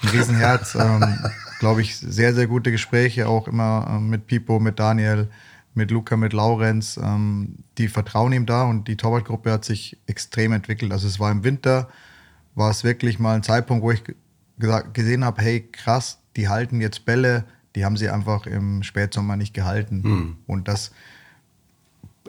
ein 0.03 0.09
Riesenherz. 0.09 0.75
ähm, 0.75 1.17
glaube 1.59 1.81
ich, 1.81 1.97
sehr, 1.97 2.33
sehr 2.33 2.47
gute 2.47 2.71
Gespräche, 2.71 3.27
auch 3.27 3.47
immer 3.47 3.87
äh, 3.89 3.99
mit 3.99 4.27
Pipo, 4.27 4.59
mit 4.59 4.79
Daniel, 4.79 5.29
mit 5.75 5.91
Luca, 5.91 6.17
mit 6.17 6.33
Laurenz, 6.33 6.97
ähm, 7.01 7.57
die 7.77 7.87
vertrauen 7.87 8.33
ihm 8.33 8.45
da 8.45 8.63
und 8.63 8.87
die 8.87 8.95
Torwartgruppe 8.95 9.51
hat 9.51 9.65
sich 9.65 9.97
extrem 10.07 10.53
entwickelt. 10.53 10.91
Also 10.91 11.07
es 11.07 11.19
war 11.19 11.31
im 11.31 11.43
Winter, 11.43 11.89
war 12.55 12.71
es 12.71 12.83
wirklich 12.83 13.19
mal 13.19 13.35
ein 13.35 13.43
Zeitpunkt, 13.43 13.83
wo 13.83 13.91
ich 13.91 14.03
gesehen 14.93 15.25
habe, 15.25 15.41
hey 15.41 15.61
krass, 15.61 16.19
die 16.37 16.47
halten 16.47 16.79
jetzt 16.81 17.05
Bälle, 17.05 17.43
die 17.75 17.83
haben 17.83 17.97
sie 17.97 18.09
einfach 18.09 18.47
im 18.47 18.83
Spätsommer 18.83 19.35
nicht 19.35 19.53
gehalten. 19.53 20.01
Mhm. 20.03 20.37
Und 20.47 20.67
das, 20.69 20.91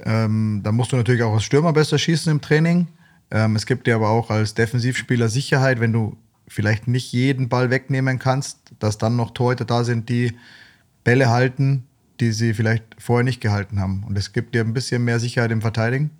ähm, 0.04 0.60
da 0.64 0.72
musst 0.72 0.92
du 0.92 0.96
natürlich 0.96 1.22
auch 1.22 1.34
als 1.34 1.44
Stürmer 1.44 1.72
besser 1.72 1.98
schießen 1.98 2.30
im 2.30 2.40
Training. 2.40 2.88
Ähm, 3.30 3.54
es 3.54 3.66
gibt 3.66 3.86
dir 3.86 3.94
aber 3.94 4.08
auch 4.08 4.30
als 4.30 4.54
Defensivspieler 4.54 5.28
Sicherheit, 5.28 5.78
wenn 5.78 5.92
du 5.92 6.16
vielleicht 6.48 6.88
nicht 6.88 7.12
jeden 7.12 7.48
Ball 7.48 7.70
wegnehmen 7.70 8.18
kannst, 8.18 8.72
dass 8.78 8.98
dann 8.98 9.16
noch 9.16 9.32
Torhüter 9.32 9.64
da 9.64 9.84
sind, 9.84 10.08
die 10.08 10.36
Bälle 11.04 11.30
halten, 11.30 11.84
die 12.20 12.32
sie 12.32 12.54
vielleicht 12.54 12.84
vorher 12.98 13.24
nicht 13.24 13.40
gehalten 13.40 13.80
haben. 13.80 14.04
Und 14.06 14.16
es 14.16 14.32
gibt 14.32 14.54
dir 14.54 14.62
ein 14.62 14.74
bisschen 14.74 15.04
mehr 15.04 15.20
Sicherheit 15.20 15.50
im 15.50 15.60
Verteidigen. 15.60 16.10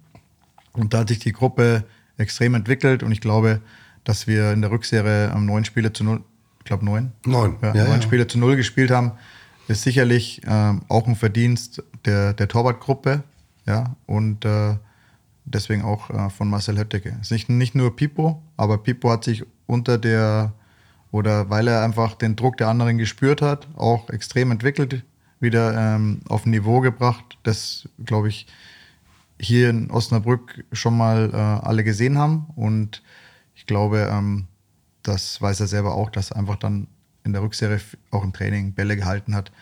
Und 0.72 0.94
da 0.94 0.98
hat 0.98 1.08
sich 1.08 1.18
die 1.18 1.32
Gruppe 1.32 1.84
extrem 2.18 2.54
entwickelt 2.54 3.02
und 3.02 3.12
ich 3.12 3.20
glaube, 3.20 3.60
dass 4.04 4.26
wir 4.26 4.52
in 4.52 4.62
der 4.62 4.70
Rückserie 4.70 5.32
am 5.32 5.46
neun 5.46 5.64
Spiele 5.64 5.92
zu 5.92 6.04
null, 6.04 6.22
ich 6.60 6.64
glaube 6.64 6.84
neun, 6.84 7.12
Neun, 7.24 7.56
ja, 7.62 7.74
ja, 7.74 7.84
neun 7.84 7.96
ja. 7.96 8.02
Spiele 8.02 8.26
zu 8.26 8.38
null 8.38 8.56
gespielt 8.56 8.90
haben, 8.90 9.12
ist 9.68 9.82
sicherlich 9.82 10.42
ähm, 10.46 10.82
auch 10.88 11.06
ein 11.06 11.16
Verdienst 11.16 11.82
der, 12.04 12.32
der 12.32 12.48
Torwartgruppe, 12.48 13.24
ja, 13.66 13.96
und 14.06 14.44
äh, 14.44 14.76
deswegen 15.44 15.82
auch 15.82 16.10
äh, 16.10 16.30
von 16.30 16.48
Marcel 16.48 16.78
Hötteke. 16.78 17.16
Es 17.20 17.26
ist 17.26 17.30
nicht, 17.32 17.48
nicht 17.48 17.74
nur 17.74 17.96
Pipo, 17.96 18.42
aber 18.56 18.78
Pipo 18.78 19.10
hat 19.10 19.24
sich 19.24 19.44
unter 19.66 19.98
der, 19.98 20.52
oder 21.10 21.50
weil 21.50 21.66
er 21.66 21.82
einfach 21.82 22.14
den 22.14 22.36
Druck 22.36 22.58
der 22.58 22.68
anderen 22.68 22.98
gespürt 22.98 23.42
hat, 23.42 23.66
auch 23.76 24.08
extrem 24.10 24.52
entwickelt, 24.52 25.04
wieder 25.40 25.76
ähm, 25.76 26.20
auf 26.28 26.46
ein 26.46 26.50
Niveau 26.50 26.80
gebracht, 26.80 27.38
das, 27.42 27.88
glaube 28.04 28.28
ich, 28.28 28.46
hier 29.38 29.70
in 29.70 29.90
Osnabrück 29.90 30.64
schon 30.72 30.96
mal 30.96 31.30
äh, 31.32 31.36
alle 31.36 31.84
gesehen 31.84 32.18
haben. 32.18 32.46
Und 32.56 33.02
ich 33.54 33.66
glaube, 33.66 34.08
ähm, 34.10 34.46
das 35.02 35.40
weiß 35.40 35.60
er 35.60 35.66
selber 35.66 35.94
auch, 35.94 36.10
dass 36.10 36.30
er 36.30 36.38
einfach 36.38 36.56
dann 36.56 36.88
in 37.24 37.32
der 37.32 37.42
Rückserie 37.42 37.80
auch 38.10 38.24
im 38.24 38.32
Training 38.32 38.72
Bälle 38.72 38.96
gehalten 38.96 39.34
hat. 39.34 39.52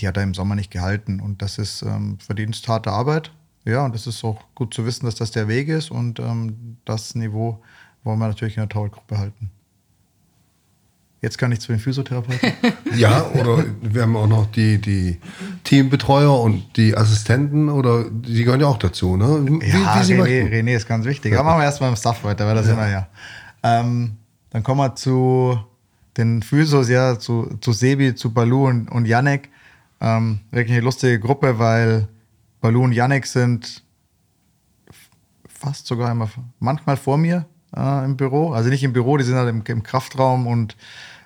Die 0.00 0.06
hat 0.06 0.16
er 0.16 0.22
im 0.22 0.34
Sommer 0.34 0.54
nicht 0.54 0.70
gehalten. 0.70 1.20
Und 1.20 1.42
das 1.42 1.58
ist 1.58 1.82
ähm, 1.82 2.18
Verdienst 2.20 2.68
harter 2.68 2.92
Arbeit. 2.92 3.32
Ja, 3.64 3.84
und 3.84 3.94
das 3.94 4.06
ist 4.06 4.24
auch 4.24 4.40
gut 4.54 4.72
zu 4.72 4.86
wissen, 4.86 5.06
dass 5.06 5.16
das 5.16 5.32
der 5.32 5.48
Weg 5.48 5.68
ist. 5.68 5.90
Und 5.90 6.20
ähm, 6.20 6.76
das 6.84 7.14
Niveau 7.14 7.62
wollen 8.04 8.18
wir 8.18 8.28
natürlich 8.28 8.56
in 8.56 8.62
der 8.62 8.68
Torwartgruppe 8.68 9.18
halten. 9.18 9.50
Jetzt 11.20 11.36
kann 11.36 11.50
ich 11.50 11.60
zu 11.60 11.72
den 11.72 11.80
Physiotherapeuten. 11.80 12.52
Ja, 12.96 13.26
oder 13.34 13.64
wir 13.82 14.02
haben 14.02 14.16
auch 14.16 14.26
noch 14.26 14.46
die, 14.46 14.80
die 14.80 15.18
Teambetreuer 15.64 16.40
und 16.40 16.76
die 16.76 16.96
Assistenten 16.96 17.68
oder 17.68 18.04
die 18.10 18.44
gehören 18.44 18.60
ja 18.60 18.66
auch 18.66 18.78
dazu, 18.78 19.16
ne? 19.16 19.44
Wie, 19.44 19.66
Ja, 19.68 20.00
wie 20.06 20.14
René. 20.14 20.50
René 20.50 20.76
ist 20.76 20.86
ganz 20.86 21.04
wichtig. 21.04 21.34
Aber 21.34 21.44
machen 21.44 21.60
wir 21.60 21.64
erstmal 21.64 21.90
im 21.90 21.96
Staff 21.96 22.24
weiter, 22.24 22.46
weil 22.46 22.54
da 22.54 22.62
sind 22.62 22.76
wir 22.76 22.88
ja. 22.88 23.08
Ähm, 23.62 24.16
dann 24.50 24.62
kommen 24.62 24.80
wir 24.80 24.94
zu 24.94 25.58
den 26.16 26.42
Physios, 26.42 26.88
ja, 26.88 27.18
zu, 27.18 27.58
zu 27.60 27.72
Sebi, 27.72 28.14
zu 28.14 28.32
Balu 28.32 28.68
und, 28.68 28.88
und 28.88 29.06
Yannick. 29.06 29.50
Ähm, 30.00 30.40
wirklich 30.50 30.72
eine 30.72 30.84
lustige 30.84 31.18
Gruppe, 31.18 31.58
weil 31.58 32.08
Balu 32.60 32.84
und 32.84 32.92
Yannick 32.92 33.26
sind 33.26 33.82
fast 35.46 35.86
sogar 35.86 36.12
immer, 36.12 36.30
manchmal 36.60 36.96
vor 36.96 37.18
mir 37.18 37.44
äh, 37.76 38.04
im 38.04 38.16
Büro. 38.16 38.52
Also 38.52 38.70
nicht 38.70 38.84
im 38.84 38.92
Büro, 38.92 39.16
die 39.16 39.24
sind 39.24 39.36
halt 39.36 39.48
im, 39.48 39.62
im 39.66 39.82
Kraftraum 39.82 40.46
und 40.46 40.76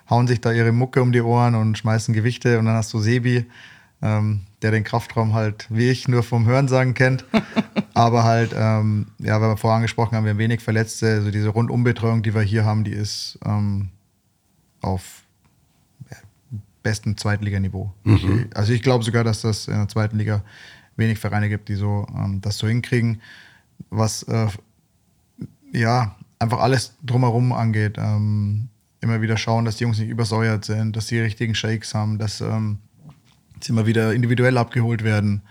hauen 0.09 0.27
sich 0.27 0.41
da 0.41 0.51
ihre 0.51 0.71
Mucke 0.71 1.01
um 1.01 1.11
die 1.11 1.21
Ohren 1.21 1.55
und 1.55 1.77
schmeißen 1.77 2.13
Gewichte. 2.13 2.59
Und 2.59 2.65
dann 2.65 2.75
hast 2.75 2.93
du 2.93 2.99
Sebi, 2.99 3.45
ähm, 4.01 4.41
der 4.61 4.71
den 4.71 4.83
Kraftraum 4.83 5.33
halt, 5.33 5.67
wie 5.69 5.89
ich, 5.89 6.07
nur 6.07 6.23
vom 6.23 6.45
Hörensagen 6.45 6.93
kennt. 6.93 7.25
Aber 7.93 8.23
halt, 8.23 8.53
ähm, 8.55 9.07
ja, 9.19 9.39
weil 9.41 9.49
wir 9.49 9.57
vorher 9.57 9.77
angesprochen 9.77 10.15
haben, 10.15 10.25
wir 10.25 10.31
haben 10.31 10.37
wenig 10.37 10.61
Verletzte. 10.61 11.07
Also 11.07 11.31
diese 11.31 11.49
Rundumbetreuung, 11.49 12.23
die 12.23 12.33
wir 12.33 12.41
hier 12.41 12.65
haben, 12.65 12.83
die 12.83 12.91
ist 12.91 13.39
ähm, 13.45 13.89
auf 14.81 15.23
bestem 16.83 17.17
Zweitliganiveau. 17.17 17.93
Ich, 18.03 18.57
also 18.57 18.73
ich 18.73 18.83
glaube 18.83 19.03
sogar, 19.03 19.23
dass 19.23 19.41
das 19.41 19.67
in 19.67 19.75
der 19.75 19.87
zweiten 19.87 20.17
Liga 20.17 20.43
wenig 20.97 21.17
Vereine 21.17 21.49
gibt, 21.49 21.69
die 21.69 21.75
so 21.75 22.05
ähm, 22.13 22.41
das 22.41 22.57
so 22.57 22.67
hinkriegen. 22.67 23.21
Was 23.89 24.23
äh, 24.23 24.47
ja 25.71 26.15
einfach 26.43 26.59
alles 26.59 26.95
drumherum 27.03 27.51
angeht. 27.51 27.97
Ähm, 27.97 28.69
immer 29.01 29.21
wieder 29.21 29.37
schauen, 29.37 29.65
dass 29.65 29.77
die 29.77 29.83
Jungs 29.83 29.99
nicht 29.99 30.09
übersäuert 30.09 30.65
sind, 30.65 30.95
dass 30.95 31.07
sie 31.07 31.19
richtigen 31.19 31.55
Shakes 31.55 31.93
haben, 31.93 32.19
dass 32.19 32.41
ähm, 32.41 32.77
sie 33.61 33.71
immer 33.71 33.85
wieder 33.85 34.13
individuell 34.13 34.57
abgeholt 34.57 35.03
werden 35.03 35.41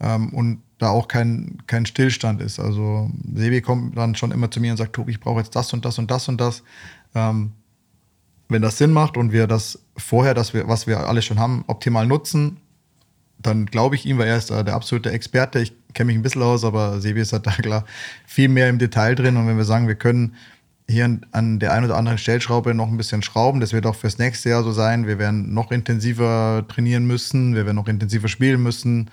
ähm, 0.00 0.28
und 0.30 0.62
da 0.78 0.88
auch 0.90 1.08
kein, 1.08 1.58
kein 1.66 1.86
Stillstand 1.86 2.42
ist. 2.42 2.58
Also 2.58 3.10
Sebi 3.34 3.60
kommt 3.62 3.96
dann 3.96 4.14
schon 4.14 4.32
immer 4.32 4.50
zu 4.50 4.60
mir 4.60 4.72
und 4.72 4.76
sagt, 4.76 4.94
Tobi, 4.94 5.12
ich 5.12 5.20
brauche 5.20 5.38
jetzt 5.38 5.54
das 5.54 5.72
und 5.72 5.84
das 5.84 5.98
und 5.98 6.10
das 6.10 6.28
und 6.28 6.40
das. 6.40 6.62
Ähm, 7.14 7.52
wenn 8.48 8.62
das 8.62 8.78
Sinn 8.78 8.92
macht 8.92 9.16
und 9.16 9.32
wir 9.32 9.46
das 9.46 9.78
vorher, 9.96 10.34
dass 10.34 10.52
wir, 10.52 10.68
was 10.68 10.86
wir 10.86 11.00
alles 11.00 11.24
schon 11.24 11.38
haben, 11.38 11.64
optimal 11.68 12.06
nutzen, 12.06 12.58
dann 13.38 13.66
glaube 13.66 13.94
ich 13.94 14.06
ihm, 14.06 14.18
weil 14.18 14.28
er 14.28 14.36
ist 14.36 14.50
da 14.50 14.62
der 14.62 14.74
absolute 14.74 15.10
Experte. 15.10 15.60
Ich 15.60 15.72
kenne 15.94 16.08
mich 16.08 16.16
ein 16.16 16.22
bisschen 16.22 16.42
aus, 16.42 16.64
aber 16.64 17.00
Sebi 17.00 17.20
ist 17.20 17.32
halt 17.32 17.46
da 17.46 17.52
klar 17.52 17.84
viel 18.26 18.48
mehr 18.48 18.68
im 18.68 18.78
Detail 18.78 19.14
drin. 19.14 19.36
Und 19.36 19.46
wenn 19.46 19.56
wir 19.56 19.64
sagen, 19.64 19.88
wir 19.88 19.94
können 19.94 20.34
hier 20.88 21.18
an- 21.30 21.58
der 21.58 21.72
einen 21.72 21.86
oder 21.86 21.96
anderen 21.96 22.18
Stellschraube 22.18 22.74
noch 22.74 22.88
ein 22.88 22.96
bisschen 22.96 23.22
schrauben, 23.22 23.60
das 23.60 23.72
wird 23.72 23.86
auch 23.86 23.94
fürs 23.94 24.18
nächste 24.18 24.50
Jahr 24.50 24.62
so 24.62 24.72
sein. 24.72 25.06
Wir 25.06 25.18
werden 25.18 25.54
noch 25.54 25.70
intensiver 25.70 26.64
trainieren 26.68 27.06
müssen, 27.06 27.54
wir 27.54 27.64
werden 27.64 27.76
noch 27.76 27.88
intensiver 27.88 28.28
spielen 28.28 28.62
müssen. 28.62 29.10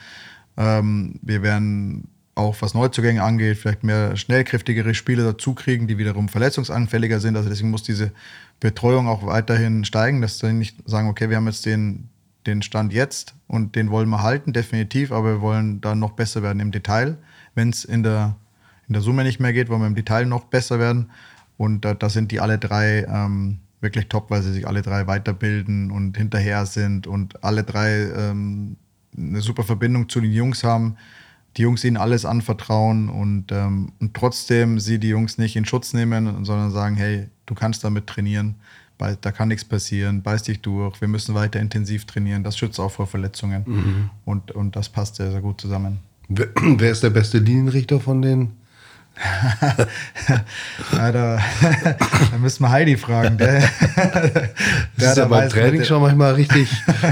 Ähm, 0.58 1.20
wir 1.22 1.42
werden 1.42 2.10
auch 2.36 2.56
was 2.62 2.74
Neuzugänge 2.74 3.22
angeht, 3.22 3.58
vielleicht 3.58 3.84
mehr 3.84 4.16
schnellkräftigere 4.16 4.94
Spieler 4.96 5.26
dazu 5.26 5.54
kriegen, 5.54 5.88
die 5.88 5.98
wiederum 5.98 6.30
verletzungsanfälliger 6.30 7.20
sind. 7.20 7.36
Also 7.36 7.50
deswegen 7.50 7.70
muss 7.70 7.84
diese 7.84 8.12
Betreuung 8.60 9.08
auch 9.08 9.26
weiterhin 9.26 9.84
steigen, 9.86 10.22
dass 10.22 10.42
wir 10.42 10.52
nicht 10.54 10.78
sagen, 10.86 11.10
okay, 11.10 11.30
wir 11.30 11.38
haben 11.38 11.48
jetzt 11.48 11.66
den, 11.66 12.10
den 12.46 12.62
Stand 12.62 12.94
jetzt 12.94 13.36
und 13.48 13.76
den 13.76 13.92
wollen 13.92 14.10
wir 14.10 14.22
halten, 14.22 14.54
definitiv, 14.54 15.12
aber 15.12 15.34
wir 15.34 15.42
wollen 15.42 15.82
dann 15.82 16.00
noch 16.00 16.12
besser 16.12 16.42
werden 16.42 16.60
im 16.60 16.72
Detail. 16.72 17.18
Wenn 17.56 17.70
es 17.70 17.84
in 17.84 18.04
der, 18.04 18.36
in 18.88 18.94
der 18.94 19.02
Summe 19.02 19.24
nicht 19.24 19.40
mehr 19.40 19.54
geht, 19.54 19.70
wollen 19.70 19.82
wir 19.82 19.88
im 19.88 19.96
Detail 19.96 20.26
noch 20.26 20.46
besser 20.46 20.80
werden. 20.80 21.12
Und 21.58 21.84
da, 21.84 21.94
da 21.94 22.10
sind 22.10 22.32
die 22.32 22.40
alle 22.40 22.58
drei 22.58 23.04
ähm, 23.04 23.60
wirklich 23.82 24.08
top, 24.08 24.30
weil 24.30 24.42
sie 24.42 24.54
sich 24.54 24.68
alle 24.68 24.82
drei 24.82 25.08
weiterbilden 25.08 25.92
und 25.92 26.18
hinterher 26.18 26.66
sind 26.66 27.08
und 27.08 27.44
alle 27.44 27.64
drei 27.64 28.10
ähm, 28.16 28.78
eine 29.18 29.42
super 29.42 29.64
Verbindung 29.64 30.10
zu 30.10 30.22
den 30.22 30.32
Jungs 30.32 30.64
haben. 30.64 30.96
Die 31.58 31.64
Jungs 31.64 31.84
ihnen 31.84 31.98
alles 31.98 32.26
anvertrauen 32.26 33.10
und, 33.10 33.52
ähm, 33.52 33.92
und 34.00 34.14
trotzdem 34.14 34.80
sie 34.80 35.00
die 35.00 35.10
Jungs 35.10 35.38
nicht 35.38 35.56
in 35.56 35.66
Schutz 35.66 35.94
nehmen, 35.94 36.46
sondern 36.46 36.72
sagen, 36.72 36.96
hey, 36.96 37.28
du 37.46 37.56
kannst 37.56 37.84
damit 37.84 38.08
trainieren, 38.08 38.56
da 39.22 39.32
kann 39.32 39.48
nichts 39.48 39.66
passieren, 39.66 40.22
beiß 40.22 40.44
dich 40.44 40.62
durch, 40.62 41.00
wir 41.02 41.08
müssen 41.08 41.34
weiter 41.36 41.60
intensiv 41.60 42.06
trainieren, 42.06 42.44
das 42.44 42.58
schützt 42.58 42.80
auch 42.80 42.92
vor 42.92 43.08
Verletzungen. 43.08 44.10
Und, 44.26 44.52
und 44.52 44.76
das 44.76 44.90
passt 44.90 45.16
sehr, 45.16 45.32
sehr 45.32 45.42
gut 45.42 45.62
zusammen. 45.62 46.00
Wer, 46.28 46.48
ist 46.92 47.04
der 47.04 47.10
beste 47.10 47.40
Linienrichter 47.40 48.00
von 48.00 48.22
den? 48.22 48.52
Ja, 50.94 51.12
da, 51.12 51.40
da 52.32 52.38
müssen 52.38 52.64
wir 52.64 52.70
Heidi 52.72 52.96
fragen. 52.96 53.38
Der, 53.38 53.60
Das 53.60 53.70
ist 54.98 55.02
ja 55.02 55.16
da 55.16 55.26
beim 55.26 55.50
Training 55.50 55.84
schon 55.84 56.02
manchmal 56.02 56.34
richtig, 56.36 56.70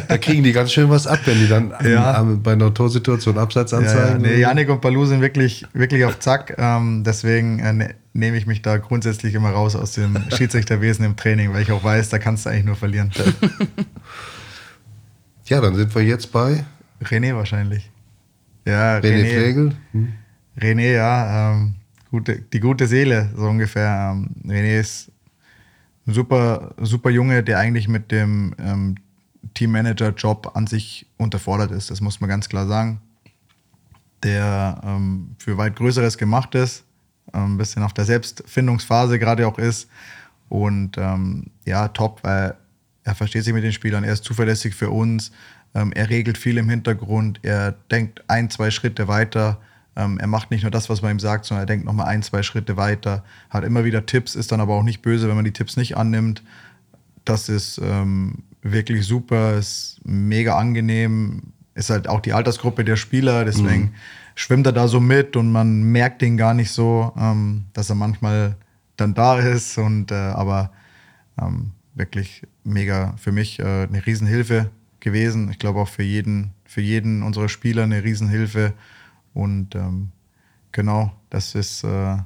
da 0.07 0.17
kriegen 0.17 0.43
die 0.43 0.53
ganz 0.53 0.71
schön 0.71 0.89
was 0.89 1.05
ab, 1.07 1.19
wenn 1.25 1.37
die 1.39 1.47
dann 1.47 1.73
Ja. 1.83 2.13
am, 2.15 2.41
bei 2.43 2.53
einer 2.53 2.73
Torsituation 2.73 3.37
Absatz 3.37 3.71
Ja, 3.71 3.81
ja, 3.81 3.87
anzeigen. 3.89 4.21
nee, 4.21 4.39
Janik 4.39 4.69
und 4.69 4.79
Balu 4.81 5.05
sind 5.05 5.19
wirklich, 5.21 5.65
wirklich 5.73 6.05
auf 6.05 6.19
Zack. 6.19 6.55
Ähm, 6.57 7.03
deswegen 7.05 7.59
äh, 7.59 7.73
ne, 7.73 7.95
nehme 8.17 8.35
ich 8.35 8.47
mich 8.47 8.61
da 8.61 8.77
grundsätzlich 8.77 9.35
immer 9.35 9.51
raus 9.51 9.75
aus 9.75 9.93
dem 9.93 10.17
Schiedsrichterwesen 10.35 11.05
im 11.05 11.15
Training, 11.15 11.53
weil 11.53 11.61
ich 11.61 11.71
auch 11.71 11.83
weiß, 11.83 12.09
da 12.09 12.19
kannst 12.19 12.45
du 12.45 12.49
eigentlich 12.49 12.65
nur 12.65 12.75
verlieren. 12.75 13.11
ja, 15.45 15.61
dann 15.61 15.75
sind 15.75 15.93
wir 15.93 16.03
jetzt 16.03 16.31
bei 16.31 16.65
René 17.01 17.35
wahrscheinlich. 17.35 17.89
Ja, 18.65 18.97
René 18.97 19.01
René. 19.01 19.29
Flegel. 19.29 19.71
Hm. 19.91 20.13
René, 20.59 20.93
ja, 20.93 21.53
ähm, 21.53 21.75
gute, 22.09 22.39
die 22.39 22.59
gute 22.59 22.87
Seele, 22.87 23.29
so 23.35 23.43
ungefähr. 23.43 24.13
Ähm, 24.13 24.29
René 24.45 24.79
ist 24.79 25.11
ein 26.07 26.13
super, 26.13 26.73
super 26.81 27.11
Junge, 27.11 27.43
der 27.43 27.59
eigentlich 27.59 27.87
mit 27.87 28.11
dem 28.11 28.55
ähm, 28.57 28.95
Teammanager-Job 29.53 30.51
an 30.55 30.65
sich 30.65 31.05
unterfordert 31.17 31.71
ist. 31.71 31.91
Das 31.91 32.01
muss 32.01 32.19
man 32.19 32.29
ganz 32.29 32.49
klar 32.49 32.67
sagen. 32.67 32.99
Der 34.23 34.81
ähm, 34.83 35.35
für 35.37 35.57
weit 35.57 35.75
Größeres 35.75 36.17
gemacht 36.17 36.55
ist, 36.55 36.86
ein 37.33 37.57
bisschen 37.57 37.83
auf 37.83 37.93
der 37.93 38.05
Selbstfindungsphase 38.05 39.19
gerade 39.19 39.47
auch 39.47 39.57
ist. 39.57 39.89
Und 40.49 40.97
ähm, 40.97 41.47
ja, 41.65 41.89
top, 41.89 42.19
weil 42.23 42.55
er 43.03 43.15
versteht 43.15 43.43
sich 43.43 43.53
mit 43.53 43.63
den 43.63 43.73
Spielern, 43.73 44.03
er 44.03 44.13
ist 44.13 44.23
zuverlässig 44.23 44.75
für 44.75 44.89
uns, 44.89 45.31
ähm, 45.73 45.91
er 45.93 46.09
regelt 46.09 46.37
viel 46.37 46.57
im 46.57 46.69
Hintergrund, 46.69 47.39
er 47.43 47.73
denkt 47.91 48.23
ein, 48.27 48.49
zwei 48.49 48.71
Schritte 48.71 49.07
weiter. 49.07 49.59
Ähm, 49.95 50.19
er 50.19 50.27
macht 50.27 50.51
nicht 50.51 50.61
nur 50.61 50.71
das, 50.71 50.89
was 50.89 51.01
man 51.01 51.11
ihm 51.11 51.19
sagt, 51.19 51.45
sondern 51.45 51.63
er 51.63 51.67
denkt 51.67 51.85
nochmal 51.85 52.07
ein, 52.07 52.21
zwei 52.21 52.43
Schritte 52.43 52.77
weiter, 52.77 53.23
hat 53.49 53.63
immer 53.63 53.83
wieder 53.83 54.05
Tipps, 54.05 54.35
ist 54.35 54.51
dann 54.51 54.61
aber 54.61 54.75
auch 54.75 54.83
nicht 54.83 55.01
böse, 55.01 55.27
wenn 55.27 55.35
man 55.35 55.45
die 55.45 55.53
Tipps 55.53 55.75
nicht 55.75 55.97
annimmt. 55.97 56.43
Das 57.25 57.49
ist 57.49 57.81
ähm, 57.83 58.43
wirklich 58.61 59.05
super, 59.05 59.57
ist 59.57 59.99
mega 60.03 60.57
angenehm, 60.57 61.53
ist 61.73 61.89
halt 61.89 62.07
auch 62.07 62.21
die 62.21 62.33
Altersgruppe 62.33 62.85
der 62.85 62.95
Spieler, 62.95 63.43
deswegen 63.43 63.93
schwimmt 64.37 64.67
er 64.67 64.73
da 64.73 64.87
so 64.87 64.99
mit 64.99 65.35
und 65.35 65.51
man 65.51 65.83
merkt 65.83 66.21
ihn 66.21 66.37
gar 66.37 66.53
nicht 66.53 66.71
so, 66.71 67.11
ähm, 67.17 67.65
dass 67.73 67.89
er 67.89 67.95
manchmal 67.95 68.55
dann 68.95 69.13
da 69.13 69.39
ist 69.39 69.77
und 69.77 70.11
äh, 70.11 70.15
aber 70.15 70.71
ähm, 71.41 71.71
wirklich 71.95 72.43
mega 72.63 73.15
für 73.17 73.31
mich 73.31 73.59
äh, 73.59 73.63
eine 73.63 74.05
Riesenhilfe 74.05 74.69
gewesen. 74.99 75.49
Ich 75.49 75.57
glaube 75.57 75.79
auch 75.79 75.89
für 75.89 76.03
jeden, 76.03 76.51
für 76.65 76.81
jeden 76.81 77.23
unserer 77.23 77.49
Spieler 77.49 77.83
eine 77.83 78.03
Riesenhilfe 78.03 78.73
und 79.33 79.73
ähm, 79.73 80.11
genau, 80.71 81.11
das 81.29 81.55
ist, 81.55 81.83
äh, 81.83 82.17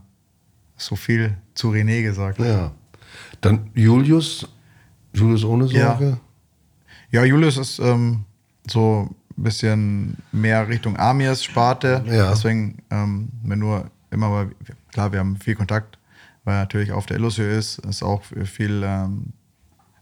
so 0.81 0.95
viel 0.95 1.37
zu 1.53 1.71
René 1.71 2.03
gesagt. 2.03 2.39
Ja. 2.39 2.71
Dann 3.39 3.69
Julius, 3.73 4.47
Julius 5.13 5.43
ohne 5.43 5.67
Sorge. 5.67 6.19
Ja, 7.11 7.21
ja 7.21 7.25
Julius 7.25 7.57
ist 7.57 7.79
ähm, 7.79 8.25
so 8.69 9.09
bisschen 9.43 10.17
mehr 10.31 10.67
Richtung 10.67 10.97
Amirs 10.97 11.43
Sparte. 11.43 12.03
Ja. 12.07 12.29
Deswegen, 12.29 12.79
ähm, 12.89 13.29
wenn 13.43 13.59
nur 13.59 13.89
immer 14.11 14.29
mal, 14.29 14.51
klar, 14.91 15.11
wir 15.11 15.19
haben 15.19 15.37
viel 15.37 15.55
Kontakt, 15.55 15.97
weil 16.43 16.55
natürlich 16.55 16.91
auf 16.91 17.05
der 17.05 17.17
Illusio 17.17 17.45
ist, 17.45 17.79
ist 17.79 18.03
auch 18.03 18.23
viel, 18.23 18.83
ähm, 18.83 19.33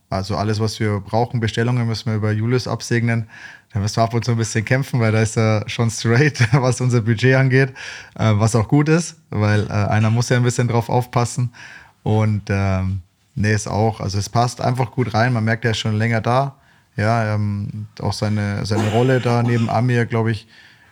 also 0.10 0.36
alles, 0.36 0.60
was 0.60 0.80
wir 0.80 0.99
brauchen, 0.99 1.39
Bestellungen 1.39 1.88
müssen 1.88 2.08
wir 2.08 2.15
über 2.15 2.32
Julius 2.32 2.67
absegnen. 2.67 3.30
Da 3.71 3.80
müssen 3.80 3.97
wir 3.97 4.04
ab 4.04 4.13
und 4.15 4.25
zu 4.25 4.32
ein 4.32 4.38
bisschen 4.38 4.65
kämpfen, 4.65 4.99
weil 4.99 5.12
da 5.12 5.21
ist 5.21 5.38
er 5.38 5.63
schon 5.67 5.91
straight, 5.91 6.47
was 6.54 6.82
unser 6.82 7.02
Budget 7.02 7.36
angeht, 7.36 7.69
äh, 8.15 8.34
was 8.36 8.56
auch 8.56 8.67
gut 8.67 8.89
ist, 8.89 9.17
weil 9.30 9.67
äh, 9.67 9.71
einer 9.71 10.10
muss 10.10 10.30
ja 10.30 10.38
ein 10.38 10.43
bisschen 10.43 10.67
drauf 10.67 10.89
aufpassen. 10.89 11.54
Und 12.02 12.43
ähm, 12.49 13.02
nee, 13.36 13.54
ist 13.54 13.67
auch, 13.67 13.99
also 13.99 14.17
es 14.17 14.30
passt 14.30 14.62
einfach 14.62 14.91
gut 14.91 15.13
rein. 15.13 15.34
Man 15.34 15.43
merkt, 15.43 15.65
er 15.65 15.71
ist 15.71 15.78
schon 15.78 15.95
länger 15.95 16.21
da. 16.21 16.59
Ja, 17.00 17.34
ähm, 17.34 17.88
auch 18.02 18.14
seine, 18.14 18.66
seine 18.66 18.90
Rolle 18.90 19.22
da 19.22 19.42
neben 19.42 19.70
Amir, 19.70 20.06
glaube 20.06 20.32
ich, 20.32 20.48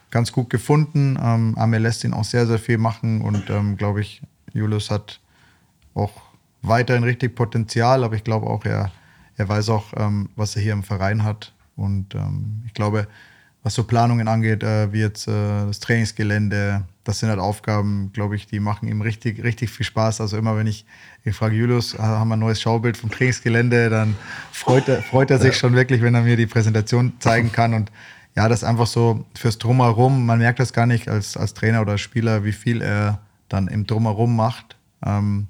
ganz 0.09 0.31
gut 0.31 0.49
gefunden. 0.49 1.19
Ähm, 1.21 1.57
Amir 1.57 1.81
lässt 1.81 2.03
ihn 2.05 2.13
auch 2.13 2.23
sehr, 2.23 2.47
sehr 2.47 2.59
viel 2.59 2.77
machen 2.77 3.21
und 3.21 3.49
ähm, 3.49 3.75
glaube 3.75 4.01
ich, 4.01 4.21
Julius 4.53 4.89
hat 4.89 5.19
auch 5.93 6.13
weiterhin 6.61 7.03
richtig 7.03 7.35
Potenzial, 7.35 8.03
aber 8.03 8.15
ich 8.15 8.23
glaube 8.23 8.47
auch, 8.47 8.63
er, 8.63 8.91
er 9.35 9.49
weiß 9.49 9.69
auch, 9.69 9.93
ähm, 9.97 10.29
was 10.35 10.55
er 10.55 10.61
hier 10.61 10.73
im 10.73 10.83
Verein 10.83 11.23
hat. 11.23 11.53
Und 11.75 12.15
ähm, 12.15 12.63
ich 12.65 12.73
glaube, 12.73 13.07
was 13.67 13.73
so 13.73 13.83
Planungen 13.83 14.29
angeht, 14.29 14.63
äh, 14.63 14.93
wie 14.93 15.01
jetzt 15.01 15.27
äh, 15.27 15.31
das 15.67 15.81
Trainingsgelände, 15.81 16.85
das 17.03 17.19
sind 17.19 17.27
halt 17.27 17.39
Aufgaben, 17.39 18.11
glaube 18.13 18.37
ich, 18.37 18.47
die 18.47 18.61
machen 18.61 18.87
ihm 18.87 19.01
richtig, 19.01 19.43
richtig 19.43 19.71
viel 19.71 19.85
Spaß. 19.85 20.21
Also 20.21 20.37
immer 20.37 20.55
wenn 20.55 20.67
ich, 20.67 20.85
ich 21.25 21.35
frage 21.35 21.57
Julius, 21.57 21.99
haben 21.99 22.29
wir 22.29 22.37
ein 22.37 22.39
neues 22.39 22.61
Schaubild 22.61 22.95
vom 22.95 23.11
Trainingsgelände, 23.11 23.89
dann 23.89 24.15
freut 24.53 24.87
er, 24.87 25.01
freut 25.01 25.31
er 25.31 25.39
sich 25.39 25.57
schon 25.57 25.73
wirklich, 25.73 26.01
wenn 26.01 26.15
er 26.15 26.21
mir 26.21 26.37
die 26.37 26.45
Präsentation 26.45 27.11
zeigen 27.19 27.51
kann. 27.51 27.73
Und 27.73 27.91
ja, 28.37 28.47
das 28.47 28.61
ist 28.61 28.63
einfach 28.63 28.87
so 28.87 29.25
fürs 29.35 29.57
Drumherum. 29.57 30.25
Man 30.25 30.39
merkt 30.39 30.61
das 30.61 30.71
gar 30.71 30.85
nicht 30.85 31.09
als, 31.09 31.35
als 31.35 31.53
Trainer 31.53 31.81
oder 31.81 31.97
Spieler, 31.97 32.45
wie 32.45 32.53
viel 32.53 32.81
er 32.81 33.19
dann 33.49 33.67
im 33.67 33.85
Drumherum 33.85 34.33
macht. 34.33 34.77
Ähm, 35.05 35.47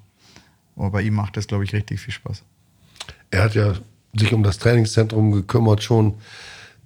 aber 0.76 0.90
bei 0.90 1.02
ihm 1.04 1.14
macht 1.14 1.38
das, 1.38 1.46
glaube 1.46 1.66
ich, 1.66 1.74
richtig 1.74 2.00
viel 2.00 2.16
Spaß. 2.16 2.42
Er 3.30 3.44
hat 3.44 3.54
ja 3.54 3.74
sich 4.16 4.34
um 4.34 4.42
das 4.42 4.58
Trainingszentrum 4.58 5.32
gekümmert 5.32 5.84
schon, 5.84 6.16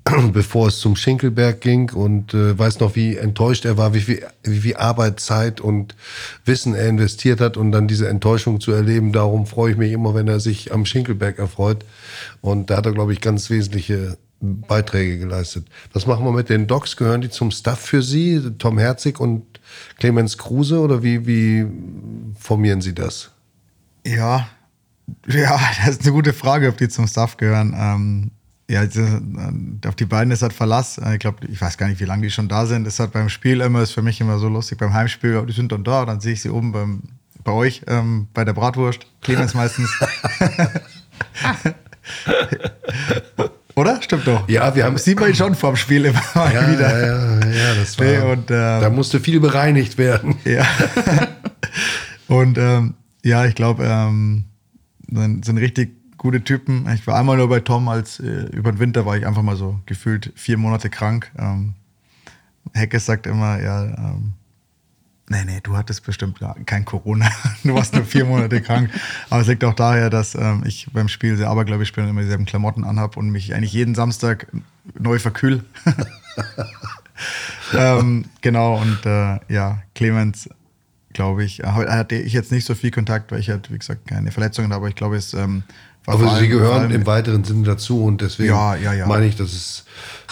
bevor 0.33 0.67
es 0.67 0.79
zum 0.79 0.95
Schinkelberg 0.95 1.61
ging 1.61 1.91
und 1.91 2.33
äh, 2.33 2.57
weiß 2.57 2.79
noch, 2.79 2.95
wie 2.95 3.17
enttäuscht 3.17 3.65
er 3.65 3.77
war, 3.77 3.93
wie 3.93 4.01
viel, 4.01 4.25
wie 4.43 4.59
viel 4.59 4.75
Arbeit, 4.75 5.19
Zeit 5.19 5.61
und 5.61 5.95
Wissen 6.45 6.73
er 6.73 6.87
investiert 6.87 7.39
hat 7.39 7.57
und 7.57 7.71
dann 7.71 7.87
diese 7.87 8.07
Enttäuschung 8.07 8.59
zu 8.59 8.71
erleben. 8.71 9.11
Darum 9.11 9.45
freue 9.45 9.71
ich 9.71 9.77
mich 9.77 9.91
immer, 9.91 10.15
wenn 10.15 10.27
er 10.27 10.39
sich 10.39 10.73
am 10.73 10.85
Schinkelberg 10.85 11.37
erfreut. 11.37 11.85
Und 12.41 12.69
da 12.69 12.77
hat 12.77 12.85
er, 12.85 12.93
glaube 12.93 13.13
ich, 13.13 13.21
ganz 13.21 13.49
wesentliche 13.49 14.17
Beiträge 14.39 15.19
geleistet. 15.19 15.67
Was 15.93 16.07
machen 16.07 16.25
wir 16.25 16.31
mit 16.31 16.49
den 16.49 16.65
Docs? 16.65 16.97
Gehören 16.97 17.21
die 17.21 17.29
zum 17.29 17.51
Staff 17.51 17.79
für 17.79 18.01
Sie, 18.01 18.41
Tom 18.57 18.79
Herzig 18.79 19.19
und 19.19 19.45
Clemens 19.99 20.37
Kruse 20.37 20.79
oder 20.79 21.03
wie, 21.03 21.27
wie 21.27 21.67
formieren 22.39 22.81
Sie 22.81 22.95
das? 22.95 23.29
Ja, 24.05 24.47
ja, 25.27 25.59
das 25.85 25.97
ist 25.97 26.03
eine 26.03 26.11
gute 26.11 26.33
Frage, 26.33 26.69
ob 26.69 26.77
die 26.77 26.89
zum 26.89 27.07
Staff 27.07 27.37
gehören. 27.37 27.75
Ähm, 27.77 28.31
ja, 28.71 28.85
die, 28.85 29.87
auf 29.87 29.95
die 29.95 30.05
beiden 30.05 30.31
ist 30.31 30.41
halt 30.41 30.53
Verlass. 30.53 30.99
Ich 31.13 31.19
glaube, 31.19 31.45
ich 31.47 31.59
weiß 31.59 31.77
gar 31.77 31.87
nicht, 31.87 31.99
wie 31.99 32.05
lange 32.05 32.23
die 32.23 32.31
schon 32.31 32.47
da 32.47 32.65
sind. 32.65 32.87
Ist 32.87 32.99
halt 32.99 33.11
beim 33.11 33.27
Spiel 33.29 33.59
immer, 33.61 33.81
ist 33.81 33.91
für 33.91 34.01
mich 34.01 34.21
immer 34.21 34.37
so 34.39 34.47
lustig. 34.47 34.77
Beim 34.77 34.93
Heimspiel, 34.93 35.45
die 35.45 35.53
sind 35.53 35.71
dann 35.71 35.83
da, 35.83 36.05
dann 36.05 36.21
sehe 36.21 36.33
ich 36.33 36.41
sie 36.41 36.49
oben 36.49 36.71
beim, 36.71 37.01
bei 37.43 37.51
euch, 37.51 37.81
ähm, 37.87 38.27
bei 38.33 38.45
der 38.45 38.53
Bratwurst. 38.53 39.05
Clemens 39.21 39.53
meistens. 39.53 39.89
Oder? 43.75 44.01
Stimmt 44.01 44.27
doch. 44.27 44.47
Ja, 44.49 44.75
wir 44.75 44.83
haben. 44.85 44.97
Sieht 44.97 45.19
man 45.19 45.29
ihn 45.29 45.35
schon 45.35 45.55
vorm 45.55 45.75
Spiel 45.75 46.05
immer 46.05 46.21
mal 46.35 46.53
Ja, 46.53 46.71
wieder. 46.71 46.99
ja, 46.99 47.39
ja, 47.39 47.47
ja, 47.47 47.75
das 47.75 47.97
war. 47.97 48.05
Nee, 48.05 48.17
und, 48.19 48.51
ähm, 48.51 48.81
da 48.81 48.89
musste 48.89 49.19
viel 49.19 49.39
bereinigt 49.39 49.97
werden. 49.97 50.35
Ja. 50.45 50.65
und 52.27 52.57
ähm, 52.57 52.95
ja, 53.23 53.45
ich 53.45 53.55
glaube, 53.55 53.85
ähm, 53.85 54.45
sind, 55.09 55.45
sind 55.45 55.57
richtig 55.57 55.95
gute 56.21 56.43
Typen. 56.43 56.87
Ich 56.93 57.07
war 57.07 57.17
einmal 57.17 57.35
nur 57.35 57.49
bei 57.49 57.61
Tom, 57.61 57.89
als 57.89 58.19
äh, 58.19 58.45
über 58.51 58.71
den 58.71 58.77
Winter 58.77 59.07
war 59.07 59.17
ich 59.17 59.25
einfach 59.25 59.41
mal 59.41 59.55
so 59.55 59.79
gefühlt 59.87 60.31
vier 60.35 60.55
Monate 60.55 60.91
krank. 60.91 61.31
Ähm, 61.35 61.73
Hecke 62.73 62.99
sagt 62.99 63.25
immer, 63.25 63.59
ja, 63.59 63.85
ähm, 63.85 64.33
nee, 65.29 65.43
nee, 65.45 65.59
du 65.63 65.75
hattest 65.75 66.05
bestimmt 66.05 66.39
kein 66.67 66.85
Corona. 66.85 67.27
du 67.63 67.73
warst 67.73 67.95
nur 67.95 68.05
vier 68.05 68.25
Monate 68.25 68.61
krank. 68.61 68.91
Aber 69.31 69.41
es 69.41 69.47
liegt 69.47 69.63
auch 69.63 69.73
daher, 69.73 70.11
dass 70.11 70.35
ähm, 70.35 70.61
ich 70.63 70.87
beim 70.93 71.07
Spiel 71.07 71.37
sehr 71.37 71.49
abergläubisch 71.49 71.91
bin 71.91 72.03
und 72.03 72.11
immer 72.11 72.21
dieselben 72.21 72.45
Klamotten 72.45 72.83
anhab 72.83 73.17
und 73.17 73.31
mich 73.31 73.55
eigentlich 73.55 73.73
jeden 73.73 73.95
Samstag 73.95 74.45
neu 74.99 75.17
verkühl. 75.17 75.63
ähm, 77.73 78.25
genau, 78.41 78.79
und 78.79 79.07
äh, 79.07 79.39
ja, 79.51 79.81
Clemens, 79.95 80.49
glaube 81.13 81.43
ich, 81.43 81.61
hatte 81.63 82.13
ich 82.13 82.33
jetzt 82.33 82.51
nicht 82.51 82.65
so 82.65 82.75
viel 82.75 82.91
Kontakt, 82.91 83.31
weil 83.31 83.39
ich 83.39 83.49
halt, 83.49 83.71
wie 83.71 83.79
gesagt, 83.79 84.05
keine 84.05 84.31
Verletzungen 84.31 84.71
habe, 84.71 84.81
aber 84.81 84.89
ich 84.89 84.95
glaube, 84.95 85.15
es 85.15 85.33
ähm, 85.33 85.63
Aber 86.07 86.17
sie 86.19 86.25
allem- 86.29 86.39
vor 86.39 86.47
gehören 86.59 86.81
allem- 86.83 86.91
im 86.91 87.05
weiteren 87.05 87.43
Sinne 87.43 87.63
dazu 87.63 88.03
und 88.03 88.21
deswegen 88.21 88.49
Ja, 88.49 88.75
ja, 88.75 88.93
ja. 88.93 89.05
meine 89.07 89.25
ich, 89.27 89.35
dass 89.35 89.53
es. 89.53 89.85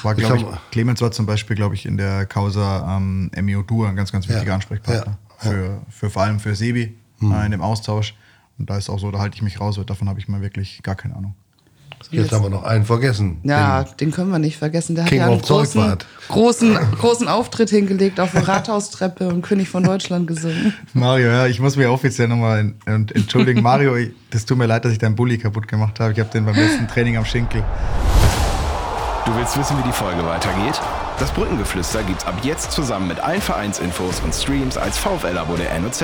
war, 0.04 0.14
ich 0.18 0.20
glaube 0.26 0.38
ich, 0.38 0.44
hab- 0.46 0.72
Clemens 0.72 1.02
war 1.02 1.12
zum 1.12 1.26
Beispiel, 1.26 1.56
glaube 1.56 1.76
ich, 1.76 1.86
in 1.86 1.98
der 1.98 2.26
Causa 2.26 2.98
ähm, 2.98 3.30
Emio 3.34 3.62
Dur 3.62 3.88
ein 3.88 3.96
ganz, 3.96 4.12
ganz 4.12 4.28
wichtiger 4.28 4.54
Ansprechpartner. 4.56 5.18
Für, 5.38 5.82
für 5.90 6.10
vor 6.10 6.24
allem 6.24 6.40
für 6.40 6.56
Sebi 6.56 6.98
äh, 7.22 7.46
in 7.46 7.52
dem 7.52 7.62
Austausch. 7.62 8.16
Und 8.58 8.70
da 8.70 8.78
ist 8.78 8.90
auch 8.90 9.00
so, 9.00 9.10
da 9.12 9.20
halte 9.20 9.36
ich 9.36 9.42
mich 9.42 9.60
raus, 9.62 9.78
weil 9.78 9.86
davon 9.86 10.10
habe 10.10 10.20
ich 10.20 10.28
mal 10.28 10.42
wirklich 10.42 10.82
gar 10.84 10.96
keine 10.96 11.16
Ahnung. 11.16 11.34
Jetzt 12.12 12.32
haben 12.32 12.44
wir 12.44 12.50
noch 12.50 12.64
einen 12.64 12.86
vergessen. 12.86 13.40
Ja, 13.44 13.84
Den- 13.84 13.98
den 13.98 14.12
können 14.12 14.32
wir 14.32 14.40
nicht 14.40 14.58
vergessen. 14.58 14.96
Der 14.96 15.06
King 15.06 15.22
hat 15.22 15.28
ja 15.28 15.34
einen 15.34 15.42
großen, 15.42 15.98
großen, 16.30 16.80
großen 17.00 17.28
Auftritt 17.28 17.70
hingelegt 17.70 18.20
auf 18.20 18.32
der 18.32 18.48
Rathaustreppe 18.48 19.28
und 19.28 19.42
König 19.42 19.70
von 19.70 19.84
Deutschland 19.84 20.26
gesungen. 20.28 20.74
Mario, 20.94 21.28
ja, 21.30 21.46
ich 21.48 21.60
muss 21.60 21.76
mich 21.76 21.88
offiziell 21.88 22.28
nochmal 22.28 22.60
en- 22.60 22.76
en- 22.86 23.08
entschuldigen. 23.14 23.62
Mario, 23.62 23.96
das 24.32 24.46
tut 24.46 24.58
mir 24.58 24.66
leid, 24.66 24.86
dass 24.86 24.92
ich 24.92 24.98
deinen 25.00 25.16
Bulli 25.16 25.38
kaputt 25.38 25.68
gemacht 25.68 26.00
habe. 26.00 26.14
Ich 26.14 26.20
habe 26.20 26.30
den 26.32 26.46
beim 26.46 26.56
letzten 26.56 26.88
Training 26.88 27.18
am 27.18 27.26
Schinkel. 27.26 27.64
Du 29.26 29.36
willst 29.36 29.58
wissen, 29.60 29.78
wie 29.78 29.84
die 29.84 29.92
Folge 29.94 30.26
weitergeht? 30.26 30.80
Das 31.20 31.30
Brückengeflüster 31.32 32.02
gibt's 32.04 32.26
ab 32.26 32.36
jetzt 32.44 32.72
zusammen 32.72 33.08
mit 33.10 33.20
allen 33.20 33.42
Vereinsinfos 33.42 34.22
und 34.22 34.34
Streams 34.34 34.78
als 34.78 34.98
VfL-Abo 34.98 35.56
der 35.58 35.78
NOZ. 35.80 36.04